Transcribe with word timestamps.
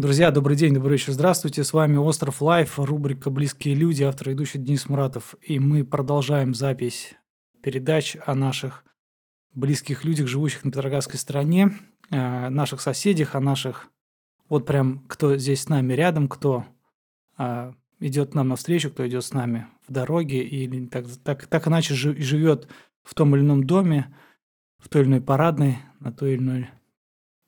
Друзья, 0.00 0.30
добрый 0.30 0.56
день, 0.56 0.72
добрый 0.72 0.92
вечер, 0.92 1.12
здравствуйте. 1.12 1.62
С 1.62 1.74
вами 1.74 1.98
Остров 1.98 2.40
Life, 2.40 2.78
рубрика 2.78 3.28
«Близкие 3.28 3.74
люди», 3.74 4.02
автор 4.02 4.30
ведущий 4.30 4.56
Денис 4.56 4.88
Муратов. 4.88 5.34
И 5.42 5.58
мы 5.58 5.84
продолжаем 5.84 6.54
запись 6.54 7.16
передач 7.62 8.16
о 8.24 8.34
наших 8.34 8.82
близких 9.52 10.06
людях, 10.06 10.26
живущих 10.26 10.64
на 10.64 10.70
Петроградской 10.70 11.18
стороне, 11.18 11.72
э, 12.10 12.48
наших 12.48 12.80
соседях, 12.80 13.34
о 13.34 13.40
наших... 13.40 13.88
Вот 14.48 14.64
прям 14.64 15.04
кто 15.06 15.36
здесь 15.36 15.64
с 15.64 15.68
нами 15.68 15.92
рядом, 15.92 16.28
кто 16.28 16.64
э, 17.36 17.74
идет 17.98 18.34
нам 18.34 18.48
навстречу, 18.48 18.88
кто 18.88 19.06
идет 19.06 19.22
с 19.22 19.34
нами 19.34 19.66
в 19.86 19.92
дороге 19.92 20.42
или 20.42 20.86
так, 20.86 21.04
так, 21.22 21.46
так 21.46 21.68
иначе 21.68 21.92
живет 21.92 22.68
в 23.02 23.12
том 23.12 23.36
или 23.36 23.42
ином 23.42 23.64
доме, 23.64 24.16
в 24.78 24.88
той 24.88 25.02
или 25.02 25.08
иной 25.08 25.20
парадной, 25.20 25.76
на 25.98 26.10
той 26.10 26.32
или 26.32 26.40
иной 26.40 26.70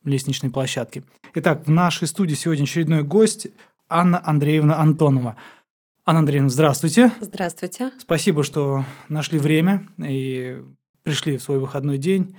лестничной 0.04 0.50
площадке. 0.50 1.04
Итак, 1.34 1.66
в 1.66 1.70
нашей 1.70 2.06
студии 2.08 2.34
сегодня 2.34 2.64
очередной 2.64 3.02
гость 3.02 3.48
Анна 3.88 4.20
Андреевна 4.24 4.80
Антонова. 4.80 5.36
Анна 6.04 6.20
Андреевна, 6.20 6.48
здравствуйте. 6.48 7.12
Здравствуйте. 7.20 7.92
Спасибо, 7.98 8.42
что 8.42 8.84
нашли 9.08 9.38
время 9.38 9.86
и 9.98 10.62
пришли 11.02 11.36
в 11.36 11.42
свой 11.42 11.58
выходной 11.58 11.98
день, 11.98 12.36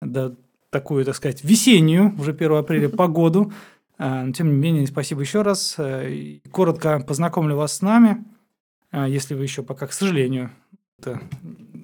да, 0.00 0.34
такую, 0.70 1.04
так 1.04 1.16
сказать, 1.16 1.42
весеннюю, 1.44 2.14
уже 2.18 2.32
1 2.32 2.52
апреля, 2.52 2.88
погоду. 2.96 3.52
А, 3.96 4.24
но, 4.24 4.32
тем 4.32 4.48
не 4.50 4.56
менее, 4.56 4.86
спасибо 4.86 5.22
еще 5.22 5.42
раз. 5.42 5.74
Э, 5.78 6.38
коротко 6.52 7.00
познакомлю 7.00 7.56
вас 7.56 7.76
с 7.76 7.82
нами, 7.82 8.24
а, 8.90 9.08
если 9.08 9.34
вы 9.34 9.42
еще 9.42 9.62
пока, 9.62 9.86
к 9.86 9.92
сожалению, 9.92 10.50
это 10.98 11.20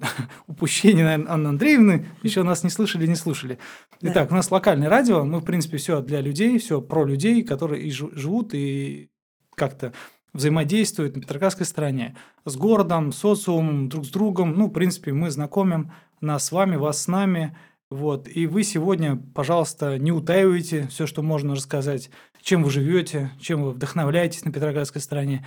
упущение 0.47 1.05
Анны 1.05 1.47
Андреевны, 1.47 2.07
еще 2.21 2.43
нас 2.43 2.63
не 2.63 2.69
слышали, 2.69 3.07
не 3.07 3.15
слушали. 3.15 3.57
Итак, 4.01 4.31
у 4.31 4.35
нас 4.35 4.51
локальное 4.51 4.89
радио, 4.89 5.23
мы, 5.23 5.39
в 5.39 5.45
принципе, 5.45 5.77
все 5.77 6.01
для 6.01 6.21
людей, 6.21 6.57
все 6.59 6.81
про 6.81 7.05
людей, 7.05 7.43
которые 7.43 7.83
и 7.83 7.91
живут, 7.91 8.53
и 8.53 9.09
как-то 9.55 9.93
взаимодействуют 10.33 11.15
на 11.15 11.21
Петроградской 11.21 11.65
стороне 11.65 12.15
с 12.43 12.57
городом, 12.57 13.13
социумом, 13.13 13.87
друг 13.87 14.05
с 14.05 14.09
другом. 14.09 14.53
Ну, 14.53 14.67
в 14.67 14.71
принципе, 14.71 15.13
мы 15.13 15.31
знакомим 15.31 15.93
нас 16.19 16.45
с 16.45 16.51
вами, 16.51 16.75
вас 16.75 17.03
с 17.03 17.07
нами. 17.07 17.57
Вот. 17.89 18.27
И 18.27 18.45
вы 18.45 18.63
сегодня, 18.63 19.15
пожалуйста, 19.33 19.97
не 19.97 20.11
утаивайте 20.11 20.87
все, 20.87 21.07
что 21.07 21.21
можно 21.21 21.55
рассказать, 21.55 22.09
чем 22.41 22.63
вы 22.63 22.69
живете, 22.69 23.31
чем 23.39 23.63
вы 23.63 23.71
вдохновляетесь 23.71 24.43
на 24.43 24.51
Петроградской 24.51 25.01
стороне 25.01 25.45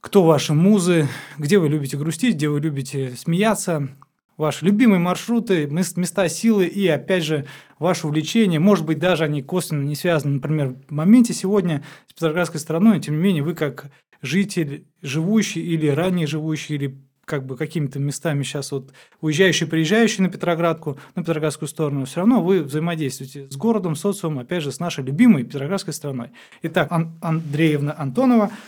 кто 0.00 0.22
ваши 0.22 0.54
музы, 0.54 1.08
где 1.38 1.58
вы 1.58 1.68
любите 1.68 1.96
грустить, 1.96 2.36
где 2.36 2.48
вы 2.48 2.60
любите 2.60 3.14
смеяться, 3.16 3.88
ваши 4.36 4.64
любимые 4.64 4.98
маршруты, 4.98 5.66
места 5.66 6.28
силы 6.28 6.66
и, 6.66 6.86
опять 6.86 7.24
же, 7.24 7.46
ваше 7.78 8.06
увлечение. 8.06 8.60
Может 8.60 8.84
быть, 8.84 8.98
даже 8.98 9.24
они 9.24 9.42
косвенно 9.42 9.82
не 9.82 9.96
связаны, 9.96 10.34
например, 10.34 10.76
в 10.88 10.92
моменте 10.92 11.32
сегодня 11.32 11.82
с 12.06 12.12
Петроградской 12.12 12.60
стороной, 12.60 13.00
тем 13.00 13.16
не 13.16 13.22
менее, 13.22 13.42
вы 13.42 13.54
как 13.54 13.90
житель, 14.22 14.86
живущий 15.02 15.62
или 15.62 15.88
ранее 15.88 16.26
живущий, 16.26 16.74
или 16.74 16.98
как 17.24 17.44
бы 17.44 17.56
какими-то 17.56 17.98
местами 17.98 18.44
сейчас 18.44 18.70
вот 18.70 18.92
уезжающий, 19.20 19.66
приезжающий 19.66 20.22
на 20.22 20.30
Петроградку, 20.30 20.96
на 21.16 21.22
Петроградскую 21.22 21.68
сторону, 21.68 22.04
все 22.04 22.20
равно 22.20 22.40
вы 22.40 22.62
взаимодействуете 22.62 23.50
с 23.50 23.56
городом, 23.56 23.96
социумом, 23.96 24.40
опять 24.40 24.62
же, 24.62 24.70
с 24.70 24.78
нашей 24.78 25.02
любимой 25.02 25.42
Петроградской 25.42 25.92
страной. 25.92 26.28
Итак, 26.62 26.86
Ан- 26.92 27.18
Андреевна 27.20 27.94
Антонова– 27.98 28.50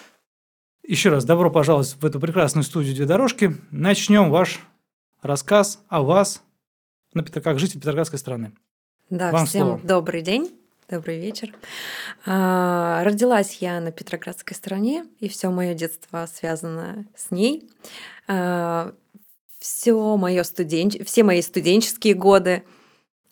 еще 0.88 1.10
раз 1.10 1.24
добро 1.24 1.50
пожаловать 1.50 1.94
в 2.00 2.04
эту 2.04 2.18
прекрасную 2.18 2.64
студию 2.64 2.94
«Две 2.94 3.04
дорожки». 3.04 3.54
Начнем 3.70 4.30
ваш 4.30 4.58
рассказ 5.20 5.84
о 5.88 6.02
вас 6.02 6.42
как 7.12 7.58
житель 7.58 7.78
Петроградской 7.78 8.18
страны. 8.18 8.52
Да, 9.10 9.30
Вам 9.30 9.46
всем 9.46 9.66
слово. 9.66 9.80
добрый 9.84 10.22
день. 10.22 10.50
Добрый 10.88 11.20
вечер. 11.20 11.52
А, 12.24 13.04
родилась 13.04 13.58
я 13.60 13.80
на 13.80 13.92
Петроградской 13.92 14.56
стороне, 14.56 15.04
и 15.20 15.28
все 15.28 15.50
мое 15.50 15.74
детство 15.74 16.26
связано 16.32 17.04
с 17.14 17.30
ней. 17.30 17.68
А, 18.26 18.94
все 19.58 20.16
мое 20.16 20.42
студен... 20.42 20.90
Все 21.04 21.22
мои 21.22 21.42
студенческие 21.42 22.14
годы 22.14 22.64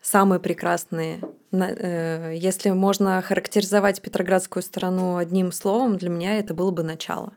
самые 0.03 0.41
прекрасные. 0.41 1.21
Э, 1.53 2.35
если 2.37 2.71
можно 2.71 3.21
характеризовать 3.23 4.03
Петроградскую 4.03 4.63
сторону 4.63 5.17
одним 5.17 5.53
словом, 5.53 5.97
для 5.97 6.11
меня 6.11 6.39
это 6.39 6.55
было 6.55 6.71
бы 6.71 6.83
начало. 6.83 7.33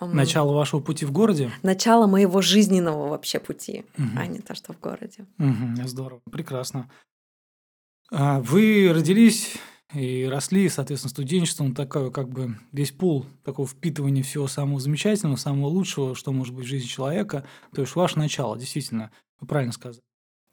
Начало 0.00 0.52
вашего 0.52 0.80
пути 0.80 1.04
в 1.04 1.12
городе? 1.12 1.50
Начало 1.62 2.06
моего 2.06 2.40
жизненного 2.40 3.08
вообще 3.08 3.40
пути, 3.40 3.84
угу. 3.96 4.08
а 4.16 4.26
не 4.26 4.38
то, 4.38 4.54
что 4.54 4.72
в 4.72 4.80
городе. 4.80 5.26
Угу, 5.38 5.86
здорово, 5.88 6.20
прекрасно. 6.30 6.88
А 8.10 8.40
вы 8.40 8.90
родились 8.94 9.56
и 9.92 10.26
росли, 10.30 10.68
соответственно, 10.68 11.10
студенчеством, 11.10 11.74
такое 11.74 12.10
как 12.10 12.28
бы 12.28 12.56
весь 12.72 12.92
пул 12.92 13.26
такого 13.44 13.66
впитывания 13.66 14.22
всего 14.22 14.46
самого 14.46 14.80
замечательного, 14.80 15.36
самого 15.36 15.66
лучшего, 15.66 16.14
что 16.14 16.32
может 16.32 16.54
быть 16.54 16.64
в 16.64 16.68
жизни 16.68 16.86
человека. 16.86 17.44
То 17.74 17.80
есть 17.80 17.96
ваше 17.96 18.18
начало, 18.18 18.56
действительно, 18.56 19.10
вы 19.40 19.46
правильно 19.46 19.72
сказали. 19.72 20.02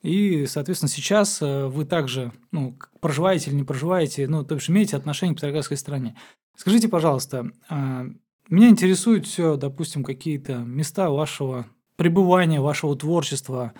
И, 0.05 0.45
соответственно, 0.45 0.89
сейчас 0.89 1.41
э, 1.41 1.66
вы 1.66 1.83
также 1.83 2.31
ну, 2.51 2.77
проживаете 2.99 3.49
или 3.49 3.57
не 3.57 3.63
проживаете, 3.63 4.27
ну, 4.27 4.43
то 4.45 4.55
есть 4.55 4.69
имеете 4.69 4.97
отношение 4.97 5.33
к 5.33 5.38
Петроградской 5.38 5.77
стране. 5.77 6.16
Скажите, 6.55 6.88
пожалуйста, 6.88 7.51
а, 7.69 8.05
меня 8.47 8.69
интересуют 8.69 9.25
все, 9.25 9.57
допустим, 9.57 10.03
какие-то 10.03 10.57
места 10.57 11.09
вашего 11.09 11.65
пребывания, 11.95 12.61
вашего 12.61 12.95
творчества, 12.95 13.73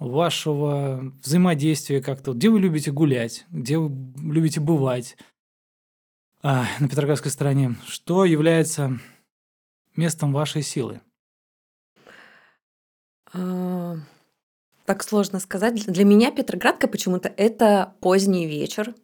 вашего 0.00 1.12
взаимодействия 1.22 2.02
как-то. 2.02 2.32
Где 2.32 2.50
вы 2.50 2.58
любите 2.58 2.90
гулять, 2.90 3.46
где 3.50 3.78
вы 3.78 3.90
любите 4.20 4.58
бывать 4.58 5.16
а, 6.42 6.66
на 6.80 6.88
Петроградской 6.88 7.30
стороне? 7.30 7.76
Что 7.86 8.24
является 8.24 8.98
местом 9.94 10.32
вашей 10.32 10.62
силы? 10.62 11.00
А, 13.32 13.98
так 14.84 15.02
сложно 15.02 15.40
сказать. 15.40 15.86
Для 15.86 16.04
меня 16.04 16.30
Петроградка 16.30 16.88
почему-то 16.88 17.32
это 17.36 17.94
поздний 18.00 18.46
вечер. 18.46 18.94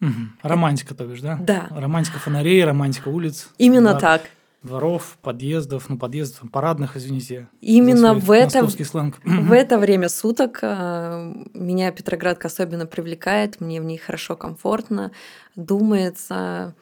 Угу. 0.00 0.10
Романтика, 0.42 0.94
то 0.94 1.06
бишь, 1.06 1.20
да? 1.20 1.38
Да. 1.40 1.68
Романтика 1.70 2.18
фонарей, 2.18 2.64
романтика 2.64 3.08
улиц. 3.08 3.48
Именно 3.58 3.90
двор, 3.90 4.00
так. 4.00 4.22
Дворов, 4.62 5.18
подъездов, 5.22 5.88
ну, 5.88 5.98
подъездов, 5.98 6.50
парадных, 6.50 6.96
извините. 6.96 7.48
Именно 7.60 8.14
в 8.14 8.30
это, 8.30 8.68
сленг. 8.68 9.16
в 9.24 9.52
это 9.52 9.78
время 9.78 10.08
суток 10.08 10.60
а, 10.62 11.32
меня 11.52 11.90
Петроградка 11.90 12.46
особенно 12.46 12.86
привлекает, 12.86 13.60
мне 13.60 13.80
в 13.80 13.84
ней 13.84 13.98
хорошо, 13.98 14.36
комфортно, 14.36 15.10
думается, 15.56 16.74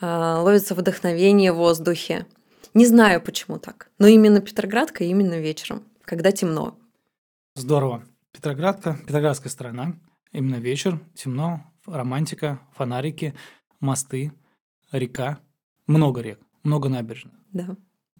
а, 0.00 0.42
ловится 0.42 0.74
вдохновение 0.74 1.52
в 1.52 1.56
воздухе. 1.56 2.26
Не 2.74 2.84
знаю, 2.84 3.22
почему 3.22 3.58
так, 3.58 3.88
но 3.98 4.06
именно 4.06 4.40
Петроградка, 4.40 5.04
именно 5.04 5.38
вечером, 5.38 5.82
когда 6.04 6.30
темно. 6.30 6.76
Здорово. 7.58 8.04
Петроградка, 8.32 8.96
Петроградская 9.04 9.50
страна. 9.50 9.98
Именно 10.30 10.56
вечер, 10.56 11.00
темно, 11.14 11.64
романтика, 11.86 12.60
фонарики, 12.76 13.34
мосты, 13.80 14.32
река. 14.92 15.40
Много 15.88 16.20
рек, 16.20 16.38
много 16.62 16.88
набережных. 16.88 17.34
Да. 17.52 17.76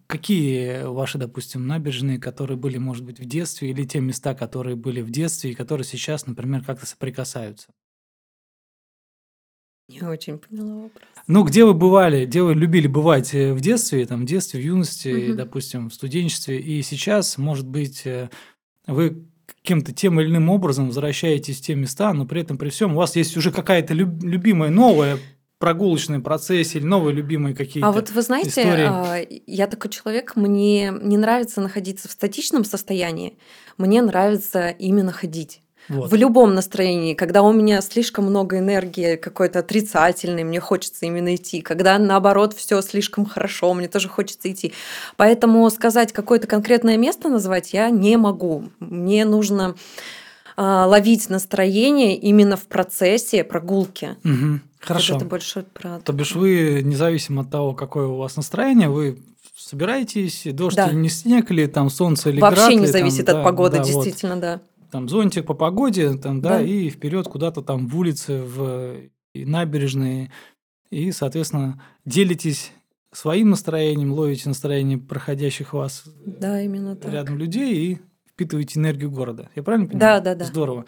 Какие 0.07 0.83
ваши, 0.83 1.17
допустим, 1.17 1.67
набережные, 1.67 2.19
которые 2.19 2.57
были, 2.57 2.77
может 2.79 3.05
быть, 3.05 3.19
в 3.19 3.25
детстве, 3.25 3.69
или 3.69 3.85
те 3.85 4.01
места, 4.01 4.35
которые 4.35 4.75
были 4.75 4.99
в 4.99 5.09
детстве 5.09 5.51
и 5.51 5.55
которые 5.55 5.85
сейчас, 5.85 6.27
например, 6.27 6.65
как-то 6.65 6.85
соприкасаются? 6.85 7.69
Не 9.87 10.01
очень 10.01 10.37
поняла 10.37 10.83
вопрос. 10.83 11.03
Ну, 11.27 11.43
где 11.45 11.63
вы 11.63 11.73
бывали, 11.73 12.25
где 12.25 12.43
вы 12.43 12.55
любили 12.55 12.87
бывать 12.87 13.33
э, 13.33 13.53
в 13.53 13.61
детстве, 13.61 14.05
там, 14.05 14.23
в 14.23 14.25
детстве, 14.25 14.59
в 14.59 14.63
юности, 14.63 15.29
угу. 15.29 15.37
допустим, 15.37 15.89
в 15.89 15.93
студенчестве, 15.93 16.59
и 16.59 16.81
сейчас, 16.81 17.37
может 17.37 17.67
быть, 17.67 18.05
э, 18.05 18.29
вы 18.89 19.28
каким-то 19.55 19.93
тем 19.93 20.19
или 20.19 20.29
иным 20.29 20.49
образом 20.49 20.87
возвращаетесь 20.87 21.59
в 21.59 21.61
те 21.61 21.75
места, 21.75 22.13
но 22.13 22.25
при 22.25 22.41
этом 22.41 22.57
при 22.57 22.69
всем 22.69 22.93
у 22.93 22.97
вас 22.97 23.15
есть 23.15 23.37
уже 23.37 23.51
какая-то 23.51 23.93
люб- 23.93 24.23
любимая 24.23 24.69
новая 24.69 25.17
прогулочный 25.59 26.19
процесс 26.19 26.75
или 26.75 26.85
новые 26.85 27.13
любимые 27.13 27.53
какие-то 27.53 27.89
А 27.89 27.91
вот 27.91 28.09
вы 28.09 28.21
знаете, 28.21 28.49
истории? 28.49 28.87
А, 28.87 29.17
я 29.45 29.67
такой 29.67 29.91
человек, 29.91 30.35
мне 30.35 30.91
не 31.01 31.17
нравится 31.17 31.61
находиться 31.61 32.07
в 32.07 32.11
статичном 32.11 32.63
состоянии, 32.63 33.37
мне 33.77 34.01
нравится 34.01 34.69
именно 34.69 35.11
ходить. 35.11 35.61
Вот. 35.89 36.11
В 36.11 36.15
любом 36.15 36.53
настроении, 36.53 37.15
когда 37.15 37.41
у 37.41 37.51
меня 37.51 37.81
слишком 37.81 38.25
много 38.25 38.59
энергии 38.59 39.15
какой-то 39.15 39.59
отрицательной, 39.59 40.43
мне 40.43 40.59
хочется 40.59 41.07
именно 41.07 41.35
идти. 41.35 41.61
Когда 41.61 41.97
наоборот 41.97 42.53
все 42.53 42.81
слишком 42.81 43.25
хорошо, 43.25 43.73
мне 43.73 43.87
тоже 43.87 44.07
хочется 44.07 44.51
идти. 44.51 44.71
Поэтому 45.17 45.67
сказать 45.71 46.13
какое-то 46.13 46.45
конкретное 46.47 46.95
место 46.95 47.27
назвать 47.27 47.73
я 47.73 47.89
не 47.89 48.17
могу. 48.17 48.69
Мне 48.79 49.25
нужно 49.25 49.75
а, 50.55 50.85
ловить 50.85 51.27
настроение 51.29 52.15
именно 52.15 52.55
в 52.55 52.67
процессе 52.67 53.43
прогулки. 53.43 54.15
Угу. 54.23 54.59
Хорошо. 54.81 55.15
Это 55.15 55.25
больше 55.25 55.65
про... 55.73 55.99
То 55.99 56.13
бишь 56.13 56.35
вы, 56.35 56.81
независимо 56.83 57.41
от 57.41 57.49
того, 57.49 57.73
какое 57.73 58.05
у 58.05 58.17
вас 58.17 58.35
настроение, 58.37 58.89
вы 58.89 59.17
собираетесь, 59.57 60.43
дождь 60.45 60.77
да. 60.77 60.87
или 60.87 60.95
не 60.95 61.09
снег, 61.09 61.49
или 61.49 61.65
там 61.65 61.89
солнце 61.89 62.29
или 62.29 62.39
Вообще 62.39 62.55
град. 62.55 62.65
Вообще 62.67 62.79
не 62.79 62.87
зависит 62.87 63.25
там, 63.25 63.37
от 63.37 63.43
да, 63.43 63.49
погоды, 63.49 63.77
да, 63.77 63.83
действительно, 63.83 64.35
вот. 64.35 64.41
да 64.41 64.61
там 64.91 65.09
зонтик 65.09 65.45
по 65.45 65.53
погоде, 65.53 66.15
там, 66.17 66.41
да, 66.41 66.57
да. 66.57 66.61
и 66.61 66.89
вперед 66.89 67.27
куда-то 67.27 67.61
там 67.61 67.87
в 67.87 67.97
улице, 67.97 68.41
в 68.41 69.09
набережные, 69.33 70.31
и, 70.89 71.11
соответственно, 71.11 71.81
делитесь 72.05 72.71
своим 73.11 73.51
настроением, 73.51 74.13
ловите 74.13 74.49
настроение 74.49 74.97
проходящих 74.97 75.73
вас 75.73 76.03
да, 76.25 76.61
именно 76.61 76.95
так. 76.95 77.11
рядом 77.11 77.37
людей 77.37 77.75
и 77.75 77.99
впитываете 78.29 78.79
энергию 78.79 79.11
города. 79.11 79.49
Я 79.55 79.63
правильно 79.63 79.87
понимаю? 79.87 80.21
Да, 80.21 80.33
да, 80.33 80.39
да. 80.39 80.45
Здорово. 80.45 80.85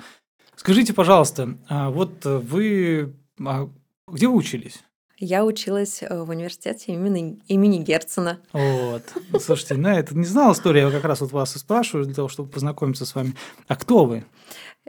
Скажите, 0.55 0.93
пожалуйста, 0.93 1.57
а 1.67 1.89
вот 1.89 2.23
вы 2.23 3.15
а 3.39 3.69
где 4.07 4.27
вы 4.27 4.35
учились? 4.35 4.83
Я 5.21 5.45
училась 5.45 6.01
э, 6.01 6.23
в 6.23 6.31
университете 6.31 6.93
имени, 6.93 7.39
имени 7.47 7.77
Герцена. 7.77 8.39
Вот. 8.53 9.03
Слушайте, 9.39 9.75
ну, 9.75 9.89
это 9.89 10.17
не 10.17 10.25
знал 10.25 10.53
историю, 10.53 10.87
я 10.87 10.91
как 10.91 11.05
раз 11.05 11.21
вот 11.21 11.31
вас 11.31 11.55
и 11.55 11.59
спрашиваю 11.59 12.05
для 12.05 12.15
того, 12.15 12.27
чтобы 12.27 12.49
познакомиться 12.49 13.05
с 13.05 13.13
вами. 13.13 13.35
А 13.67 13.75
кто 13.75 14.05
вы? 14.05 14.25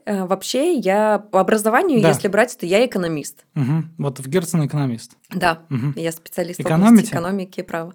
Э, 0.07 0.25
вообще, 0.25 0.73
я 0.73 1.19
по 1.19 1.39
образованию, 1.39 2.01
да. 2.01 2.09
если 2.09 2.29
брать, 2.29 2.57
то 2.59 2.65
я 2.65 2.85
экономист. 2.87 3.45
Угу. 3.55 3.85
Вот 3.99 4.21
в 4.21 4.27
Герцена 4.27 4.65
экономист. 4.65 5.19
Да, 5.29 5.67
угу. 5.69 5.93
я 5.97 6.11
специалист 6.13 6.59
Экономите? 6.61 7.09
в 7.09 7.11
экономики 7.11 7.61
и 7.61 7.63
права. 7.63 7.93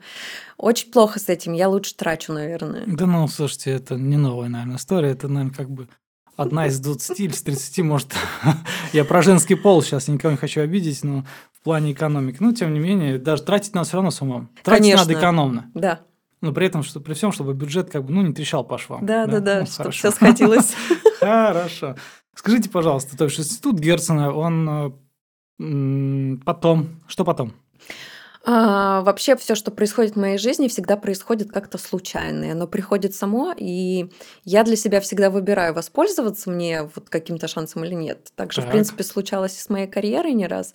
Очень 0.57 0.91
плохо 0.91 1.19
с 1.19 1.29
этим, 1.29 1.53
я 1.53 1.67
лучше 1.67 1.95
трачу, 1.95 2.33
наверное. 2.33 2.83
Да 2.85 3.07
ну, 3.07 3.27
слушайте, 3.27 3.71
это 3.71 3.95
не 3.95 4.17
новая, 4.17 4.47
наверное, 4.47 4.77
история, 4.77 5.09
это, 5.09 5.27
наверное, 5.27 5.55
как 5.55 5.71
бы 5.71 5.89
одна 6.37 6.67
из 6.67 6.79
20 6.79 7.19
или 7.19 7.33
с 7.33 7.41
30, 7.41 7.79
может, 7.79 8.13
я 8.93 9.03
про 9.03 9.21
женский 9.21 9.55
пол 9.55 9.81
сейчас 9.81 10.07
никого 10.07 10.31
не 10.31 10.37
хочу 10.37 10.61
обидеть, 10.61 11.03
но 11.03 11.25
в 11.51 11.61
плане 11.61 11.91
экономики. 11.91 12.37
Ну, 12.39 12.53
тем 12.53 12.73
не 12.73 12.79
менее, 12.79 13.17
даже 13.17 13.43
тратить 13.43 13.75
надо 13.75 13.87
все 13.87 13.97
равно 13.97 14.11
с 14.11 14.21
умом. 14.21 14.49
Тратить 14.63 14.83
Конечно. 14.83 15.05
надо 15.05 15.19
экономно. 15.19 15.71
Да. 15.73 15.99
Но 16.39 16.53
при 16.53 16.67
этом, 16.67 16.83
что, 16.83 16.99
при 16.99 17.13
всем, 17.15 17.31
чтобы 17.31 17.53
бюджет 17.53 17.89
как 17.89 18.05
бы, 18.05 18.13
ну, 18.13 18.21
не 18.21 18.33
трещал 18.33 18.63
по 18.63 18.77
швам. 18.77 19.05
Да, 19.05 19.25
да, 19.25 19.39
да, 19.39 19.59
ну, 19.61 19.65
чтобы 19.65 19.91
все 19.91 20.11
сходилось. 20.11 20.75
Хорошо. 21.19 21.95
Скажите, 22.35 22.69
пожалуйста, 22.69 23.17
то 23.17 23.25
есть 23.25 23.39
институт 23.39 23.79
Герцена, 23.79 24.31
он 24.31 24.93
э, 25.59 26.37
потом, 26.45 27.01
что 27.07 27.25
потом? 27.25 27.53
А, 28.49 29.01
вообще 29.01 29.35
все, 29.35 29.55
что 29.55 29.71
происходит 29.71 30.13
в 30.13 30.19
моей 30.19 30.37
жизни, 30.37 30.69
всегда 30.69 30.95
происходит 30.95 31.51
как-то 31.51 31.77
случайно. 31.77 32.49
Оно 32.49 32.65
приходит 32.65 33.13
само, 33.13 33.53
и 33.57 34.09
я 34.45 34.63
для 34.63 34.77
себя 34.77 35.01
всегда 35.01 35.29
выбираю, 35.29 35.73
воспользоваться 35.73 36.49
мне 36.49 36.83
вот 36.83 37.09
каким-то 37.09 37.49
шансом 37.49 37.83
или 37.83 37.93
нет. 37.93 38.31
Также, 38.35 38.61
так. 38.61 38.69
в 38.69 38.71
принципе, 38.71 39.03
случалось 39.03 39.57
и 39.57 39.59
с 39.59 39.69
моей 39.69 39.87
карьерой 39.87 40.31
не 40.31 40.47
раз. 40.47 40.73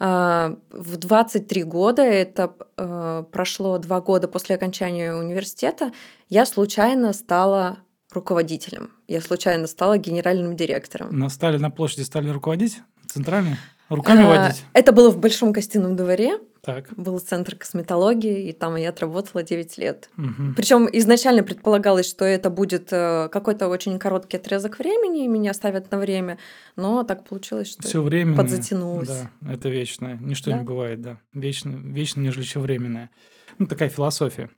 А, 0.00 0.56
в 0.70 0.96
23 0.96 1.62
года, 1.62 2.02
это 2.02 2.52
а, 2.76 3.22
прошло 3.22 3.78
два 3.78 4.00
года 4.00 4.26
после 4.26 4.56
окончания 4.56 5.14
университета, 5.14 5.92
я 6.28 6.44
случайно 6.44 7.12
стала 7.12 7.78
руководителем. 8.12 8.90
Я 9.06 9.20
случайно 9.20 9.68
стала 9.68 9.98
генеральным 9.98 10.56
директором. 10.56 11.16
На 11.16 11.28
стали 11.28 11.58
на 11.58 11.70
площади 11.70 12.02
стали 12.02 12.28
руководить? 12.28 12.80
Центральной? 13.06 13.56
Руками 13.88 14.24
водить? 14.24 14.64
Это 14.72 14.90
было 14.90 15.10
в 15.10 15.18
Большом 15.18 15.52
Костином 15.52 15.94
дворе. 15.94 16.40
Так. 16.64 16.88
Был 16.96 17.18
центр 17.18 17.56
косметологии, 17.56 18.48
и 18.48 18.52
там 18.52 18.76
я 18.76 18.88
отработала 18.88 19.42
9 19.42 19.78
лет. 19.78 20.08
Угу. 20.16 20.54
Причем 20.56 20.88
изначально 20.90 21.42
предполагалось, 21.42 22.08
что 22.08 22.24
это 22.24 22.48
будет 22.48 22.88
э, 22.90 23.28
какой-то 23.30 23.68
очень 23.68 23.98
короткий 23.98 24.38
отрезок 24.38 24.78
времени, 24.78 25.24
и 25.24 25.28
меня 25.28 25.50
оставят 25.50 25.90
на 25.90 25.98
время, 25.98 26.38
но 26.76 27.02
так 27.04 27.28
получилось, 27.28 27.72
что 27.72 27.82
все 27.82 28.00
время 28.00 28.34
подзатянулось. 28.36 29.08
Да, 29.08 29.30
это 29.52 29.68
вечное. 29.68 30.18
Ничто 30.20 30.50
да? 30.50 30.58
не 30.58 30.64
бывает, 30.64 31.02
да. 31.02 31.18
Вечно, 31.34 31.70
вечно, 31.70 32.20
нежели 32.20 32.44
чем 32.44 32.62
временное. 32.62 33.10
Ну, 33.58 33.66
такая 33.66 33.90
философия. 33.90 34.48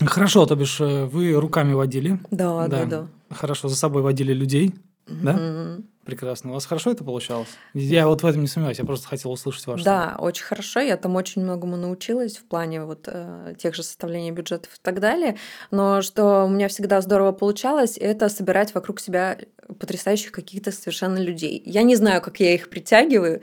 Хорошо, 0.00 0.46
то 0.46 0.56
бишь 0.56 0.80
э, 0.80 1.04
вы 1.04 1.32
руками 1.34 1.72
водили. 1.72 2.18
Да, 2.32 2.66
да, 2.66 2.84
да. 2.84 2.86
да. 2.86 3.08
Хорошо, 3.30 3.68
за 3.68 3.76
собой 3.76 4.02
водили 4.02 4.32
людей, 4.32 4.74
угу. 5.06 5.16
да? 5.22 5.78
Прекрасно. 6.04 6.50
У 6.50 6.54
вас 6.54 6.66
хорошо 6.66 6.90
это 6.90 7.04
получалось? 7.04 7.48
Я 7.74 8.08
вот 8.08 8.22
в 8.22 8.26
этом 8.26 8.40
не 8.40 8.48
сомневаюсь, 8.48 8.78
я 8.78 8.84
просто 8.84 9.06
хотела 9.06 9.32
услышать 9.32 9.66
ваше. 9.66 9.84
Да, 9.84 10.16
очень 10.18 10.44
хорошо. 10.44 10.80
Я 10.80 10.96
там 10.96 11.14
очень 11.14 11.42
многому 11.42 11.76
научилась 11.76 12.36
в 12.36 12.44
плане 12.44 12.84
вот 12.84 13.06
э, 13.06 13.54
тех 13.56 13.74
же 13.74 13.84
составления 13.84 14.32
бюджетов 14.32 14.74
и 14.74 14.78
так 14.82 14.98
далее. 14.98 15.36
Но 15.70 16.02
что 16.02 16.44
у 16.44 16.48
меня 16.48 16.66
всегда 16.66 17.00
здорово 17.00 17.30
получалось, 17.30 17.96
это 17.98 18.28
собирать 18.28 18.74
вокруг 18.74 18.98
себя 18.98 19.38
потрясающих 19.78 20.32
каких-то 20.32 20.72
совершенно 20.72 21.18
людей. 21.18 21.62
Я 21.64 21.82
не 21.82 21.94
знаю, 21.94 22.20
как 22.20 22.40
я 22.40 22.52
их 22.52 22.68
притягиваю. 22.68 23.40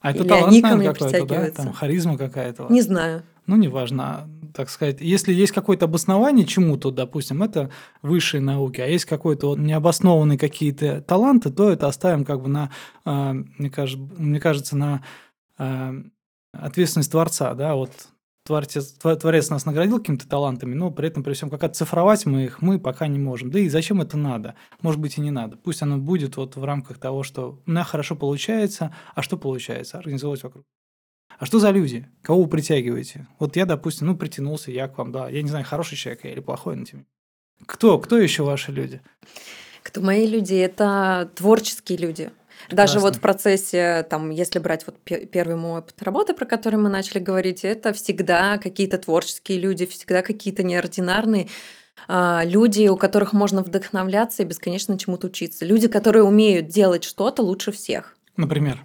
А 0.00 0.12
это 0.12 0.24
талант, 0.24 0.46
они 0.48 0.62
ко 0.62 0.76
мне 0.76 0.92
притягиваются. 0.92 1.56
Да? 1.56 1.64
Там 1.64 1.72
харизма 1.72 2.16
какая-то. 2.16 2.66
Не 2.70 2.82
знаю. 2.82 3.24
Ну, 3.48 3.56
неважно 3.56 4.28
так 4.54 4.68
сказать, 4.70 5.00
если 5.00 5.32
есть 5.32 5.52
какое-то 5.52 5.86
обоснование 5.86 6.46
чему-то, 6.46 6.90
допустим, 6.90 7.42
это 7.42 7.70
высшие 8.02 8.40
науки, 8.40 8.80
а 8.80 8.86
есть 8.86 9.04
какой-то 9.06 9.48
вот 9.48 9.58
необоснованные 9.58 10.38
какие-то 10.38 11.00
таланты, 11.00 11.50
то 11.50 11.70
это 11.70 11.86
оставим 11.86 12.24
как 12.24 12.42
бы 12.42 12.48
на, 12.48 12.70
а, 13.04 13.32
мне 13.32 13.70
кажется, 13.70 14.06
мне 14.18 14.38
кажется 14.38 14.76
на 14.76 15.02
а, 15.56 15.94
ответственность 16.52 17.10
Творца, 17.10 17.54
да, 17.54 17.74
вот 17.74 17.90
Творец, 18.44 18.92
Творец 18.94 19.48
нас 19.48 19.64
наградил 19.64 19.98
какими-то 19.98 20.28
талантами, 20.28 20.74
но 20.74 20.90
при 20.90 21.08
этом, 21.08 21.22
при 21.22 21.32
всем, 21.32 21.48
как 21.48 21.64
оцифровать 21.64 22.26
мы 22.26 22.44
их, 22.44 22.60
мы 22.60 22.78
пока 22.78 23.06
не 23.06 23.18
можем. 23.18 23.50
Да 23.50 23.58
и 23.58 23.68
зачем 23.68 24.00
это 24.00 24.16
надо? 24.16 24.56
Может 24.80 25.00
быть, 25.00 25.18
и 25.18 25.20
не 25.20 25.30
надо. 25.30 25.56
Пусть 25.56 25.82
оно 25.82 25.98
будет 25.98 26.36
вот 26.36 26.56
в 26.56 26.64
рамках 26.64 26.98
того, 26.98 27.22
что 27.22 27.60
у 27.66 27.70
меня 27.70 27.84
хорошо 27.84 28.16
получается, 28.16 28.94
а 29.14 29.22
что 29.22 29.36
получается? 29.36 29.98
Организовать 29.98 30.42
вокруг 30.42 30.64
а 31.38 31.46
что 31.46 31.60
за 31.60 31.70
люди? 31.70 32.06
Кого 32.22 32.42
вы 32.42 32.48
притягиваете? 32.48 33.28
Вот 33.38 33.54
я, 33.56 33.64
допустим, 33.64 34.08
ну, 34.08 34.16
притянулся 34.16 34.72
я 34.72 34.88
к 34.88 34.98
вам, 34.98 35.12
да. 35.12 35.28
Я 35.28 35.42
не 35.42 35.48
знаю, 35.48 35.64
хороший 35.64 35.96
человек 35.96 36.24
я 36.24 36.32
или 36.32 36.40
плохой, 36.40 36.74
но 36.76 36.84
тем 36.84 37.06
Кто? 37.64 37.98
Кто 37.98 38.18
еще 38.18 38.42
ваши 38.42 38.72
люди? 38.72 39.00
Кто 39.84 40.00
мои 40.00 40.26
люди? 40.26 40.54
Это 40.54 41.30
творческие 41.36 41.98
люди. 41.98 42.30
Прекрасно. 42.66 42.76
Даже 42.76 42.98
вот 42.98 43.16
в 43.16 43.20
процессе, 43.20 44.04
там, 44.10 44.30
если 44.30 44.58
брать 44.58 44.84
вот 44.84 44.96
первый 45.04 45.54
мой 45.54 45.78
опыт 45.78 46.02
работы, 46.02 46.34
про 46.34 46.44
который 46.44 46.76
мы 46.76 46.88
начали 46.88 47.20
говорить, 47.20 47.64
это 47.64 47.92
всегда 47.92 48.58
какие-то 48.58 48.98
творческие 48.98 49.60
люди, 49.60 49.86
всегда 49.86 50.22
какие-то 50.22 50.64
неординарные 50.64 51.48
а, 52.08 52.42
люди, 52.44 52.88
у 52.88 52.96
которых 52.96 53.32
можно 53.32 53.62
вдохновляться 53.62 54.42
и 54.42 54.46
бесконечно 54.46 54.98
чему-то 54.98 55.28
учиться. 55.28 55.64
Люди, 55.64 55.86
которые 55.86 56.24
умеют 56.24 56.66
делать 56.66 57.04
что-то 57.04 57.42
лучше 57.42 57.70
всех. 57.70 58.16
Например? 58.36 58.84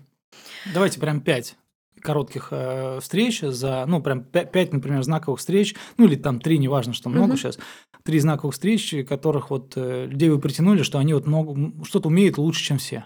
Давайте 0.72 1.00
прям 1.00 1.20
пять 1.20 1.56
коротких 2.04 2.50
э, 2.52 3.00
встреч 3.02 3.42
за, 3.42 3.86
ну, 3.88 4.02
прям 4.02 4.24
5, 4.24 4.74
например, 4.74 5.02
знаковых 5.04 5.40
встреч, 5.40 5.76
ну, 5.98 6.06
или 6.06 6.16
там 6.16 6.40
3, 6.40 6.60
неважно, 6.60 6.94
что 6.94 7.10
много 7.10 7.32
угу. 7.32 7.38
сейчас, 7.38 7.58
три 8.04 8.20
знаковых 8.20 8.54
встреч, 8.54 8.94
которых 9.08 9.50
вот 9.50 9.74
э, 9.76 10.06
людей 10.08 10.30
вы 10.30 10.40
притянули, 10.40 10.84
что 10.84 11.00
они 11.00 11.14
вот 11.14 11.26
много, 11.26 11.84
что-то 11.86 12.10
умеют 12.10 12.38
лучше, 12.38 12.64
чем 12.64 12.78
все. 12.78 13.06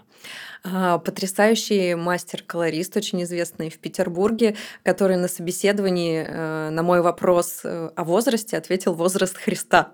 А, 0.64 0.98
потрясающий 0.98 1.94
мастер-колорист, 1.94 2.96
очень 2.96 3.22
известный 3.22 3.70
в 3.70 3.78
Петербурге, 3.78 4.56
который 4.82 5.16
на 5.16 5.28
собеседовании 5.28 6.24
э, 6.26 6.70
на 6.70 6.82
мой 6.82 7.00
вопрос 7.00 7.60
э, 7.62 7.90
о 7.94 8.04
возрасте 8.04 8.56
ответил 8.56 8.94
возраст 8.94 9.36
Христа. 9.36 9.92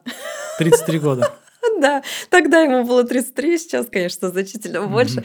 33 0.59 0.99
года. 0.99 1.35
Да, 1.81 2.03
тогда 2.31 2.61
ему 2.61 2.85
было 2.85 3.05
33, 3.05 3.59
сейчас, 3.59 3.87
конечно, 3.91 4.31
значительно 4.31 4.87
больше. 4.87 5.25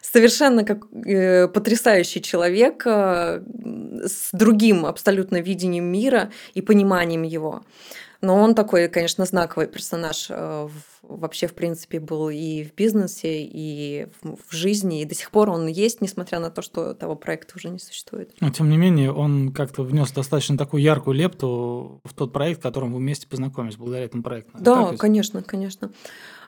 Совершенно 0.00 0.64
как 0.64 0.86
э, 1.06 1.46
потрясающий 1.48 2.20
человек 2.20 2.82
э, 2.86 3.42
с 4.04 4.30
другим 4.32 4.86
абсолютно 4.86 5.40
видением 5.40 5.84
мира 5.84 6.30
и 6.54 6.62
пониманием 6.62 7.22
его. 7.22 7.62
Но 8.20 8.36
он 8.36 8.54
такой, 8.54 8.88
конечно, 8.88 9.24
знаковый 9.24 9.66
персонаж 9.66 10.26
э, 10.28 10.68
вообще, 11.02 11.46
в 11.46 11.54
принципе, 11.54 12.00
был 12.00 12.28
и 12.28 12.64
в 12.64 12.74
бизнесе, 12.74 13.42
и 13.42 14.08
в 14.22 14.54
жизни, 14.54 15.00
и 15.00 15.04
до 15.06 15.14
сих 15.14 15.30
пор 15.30 15.48
он 15.48 15.66
есть, 15.66 16.02
несмотря 16.02 16.38
на 16.38 16.50
то, 16.50 16.60
что 16.60 16.92
того 16.92 17.16
проекта 17.16 17.54
уже 17.56 17.70
не 17.70 17.78
существует. 17.78 18.34
Но, 18.40 18.50
тем 18.50 18.68
не 18.68 18.76
менее, 18.76 19.10
он 19.12 19.52
как-то 19.52 19.82
внес 19.82 20.12
достаточно 20.12 20.58
такую 20.58 20.82
яркую 20.82 21.16
лепту 21.16 22.00
в 22.04 22.12
тот 22.12 22.32
проект, 22.32 22.60
в 22.60 22.62
котором 22.62 22.92
вы 22.92 22.98
вместе 22.98 23.26
познакомились, 23.26 23.76
благодаря 23.76 24.04
этому 24.04 24.22
проекту. 24.22 24.52
Да, 24.58 24.90
так, 24.90 24.98
конечно, 24.98 25.42
конечно. 25.42 25.90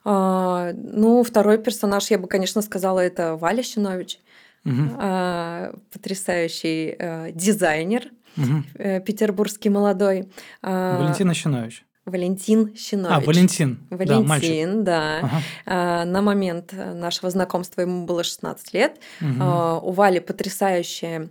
А, 0.05 0.73
ну, 0.75 1.23
второй 1.23 1.57
персонаж, 1.59 2.11
я 2.11 2.19
бы, 2.19 2.29
конечно, 2.29 2.61
сказала, 2.61 3.01
это 3.01 3.37
Валя 3.37 3.63
Щинович. 3.63 4.19
Угу. 4.65 4.91
А, 4.99 5.75
потрясающий 5.93 6.95
а, 6.99 7.33
дизайнер, 7.33 8.11
угу. 8.37 8.65
петербургский 9.05 9.71
молодой. 9.71 10.29
А, 10.63 10.99
Валентин 10.99 11.33
Щинович. 11.35 11.85
Валентин 12.05 12.75
Щинович. 12.75 13.13
А, 13.13 13.21
Валентин. 13.21 13.79
Валентин, 13.91 14.85
да. 14.85 15.01
да. 15.01 15.19
Ага. 15.19 15.43
А, 15.67 16.05
на 16.05 16.21
момент 16.21 16.73
нашего 16.73 17.31
знакомства 17.31 17.83
ему 17.83 18.07
было 18.07 18.25
16 18.25 18.75
лет. 18.75 19.01
Угу. 19.21 19.31
А, 19.41 19.79
у 19.79 19.93
Вали 19.93 20.19
потрясающее 20.19 21.31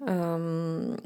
эм, 0.00 1.00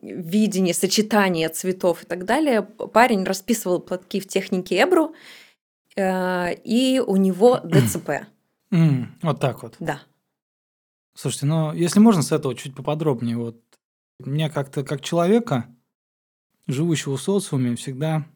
видение, 0.00 0.74
сочетание 0.74 1.48
цветов 1.48 2.04
и 2.04 2.06
так 2.06 2.24
далее. 2.24 2.62
Парень 2.62 3.24
расписывал 3.24 3.80
платки 3.80 4.20
в 4.20 4.28
технике 4.28 4.82
Эбру, 4.82 5.14
э, 5.96 6.54
и 6.64 7.02
у 7.04 7.16
него 7.16 7.60
ДЦП. 7.64 8.10
Вот 9.22 9.40
так 9.40 9.62
вот. 9.62 9.74
Да. 9.80 10.02
Слушайте, 11.14 11.46
ну, 11.46 11.72
если 11.72 11.98
можно 11.98 12.22
с 12.22 12.30
этого 12.30 12.54
чуть 12.54 12.76
поподробнее, 12.76 13.36
вот 13.36 13.60
меня 14.26 14.50
как-то, 14.50 14.84
как 14.84 15.00
человека, 15.00 15.74
живущего 16.66 17.16
в 17.16 17.22
социуме, 17.22 17.76
всегда, 17.76 18.26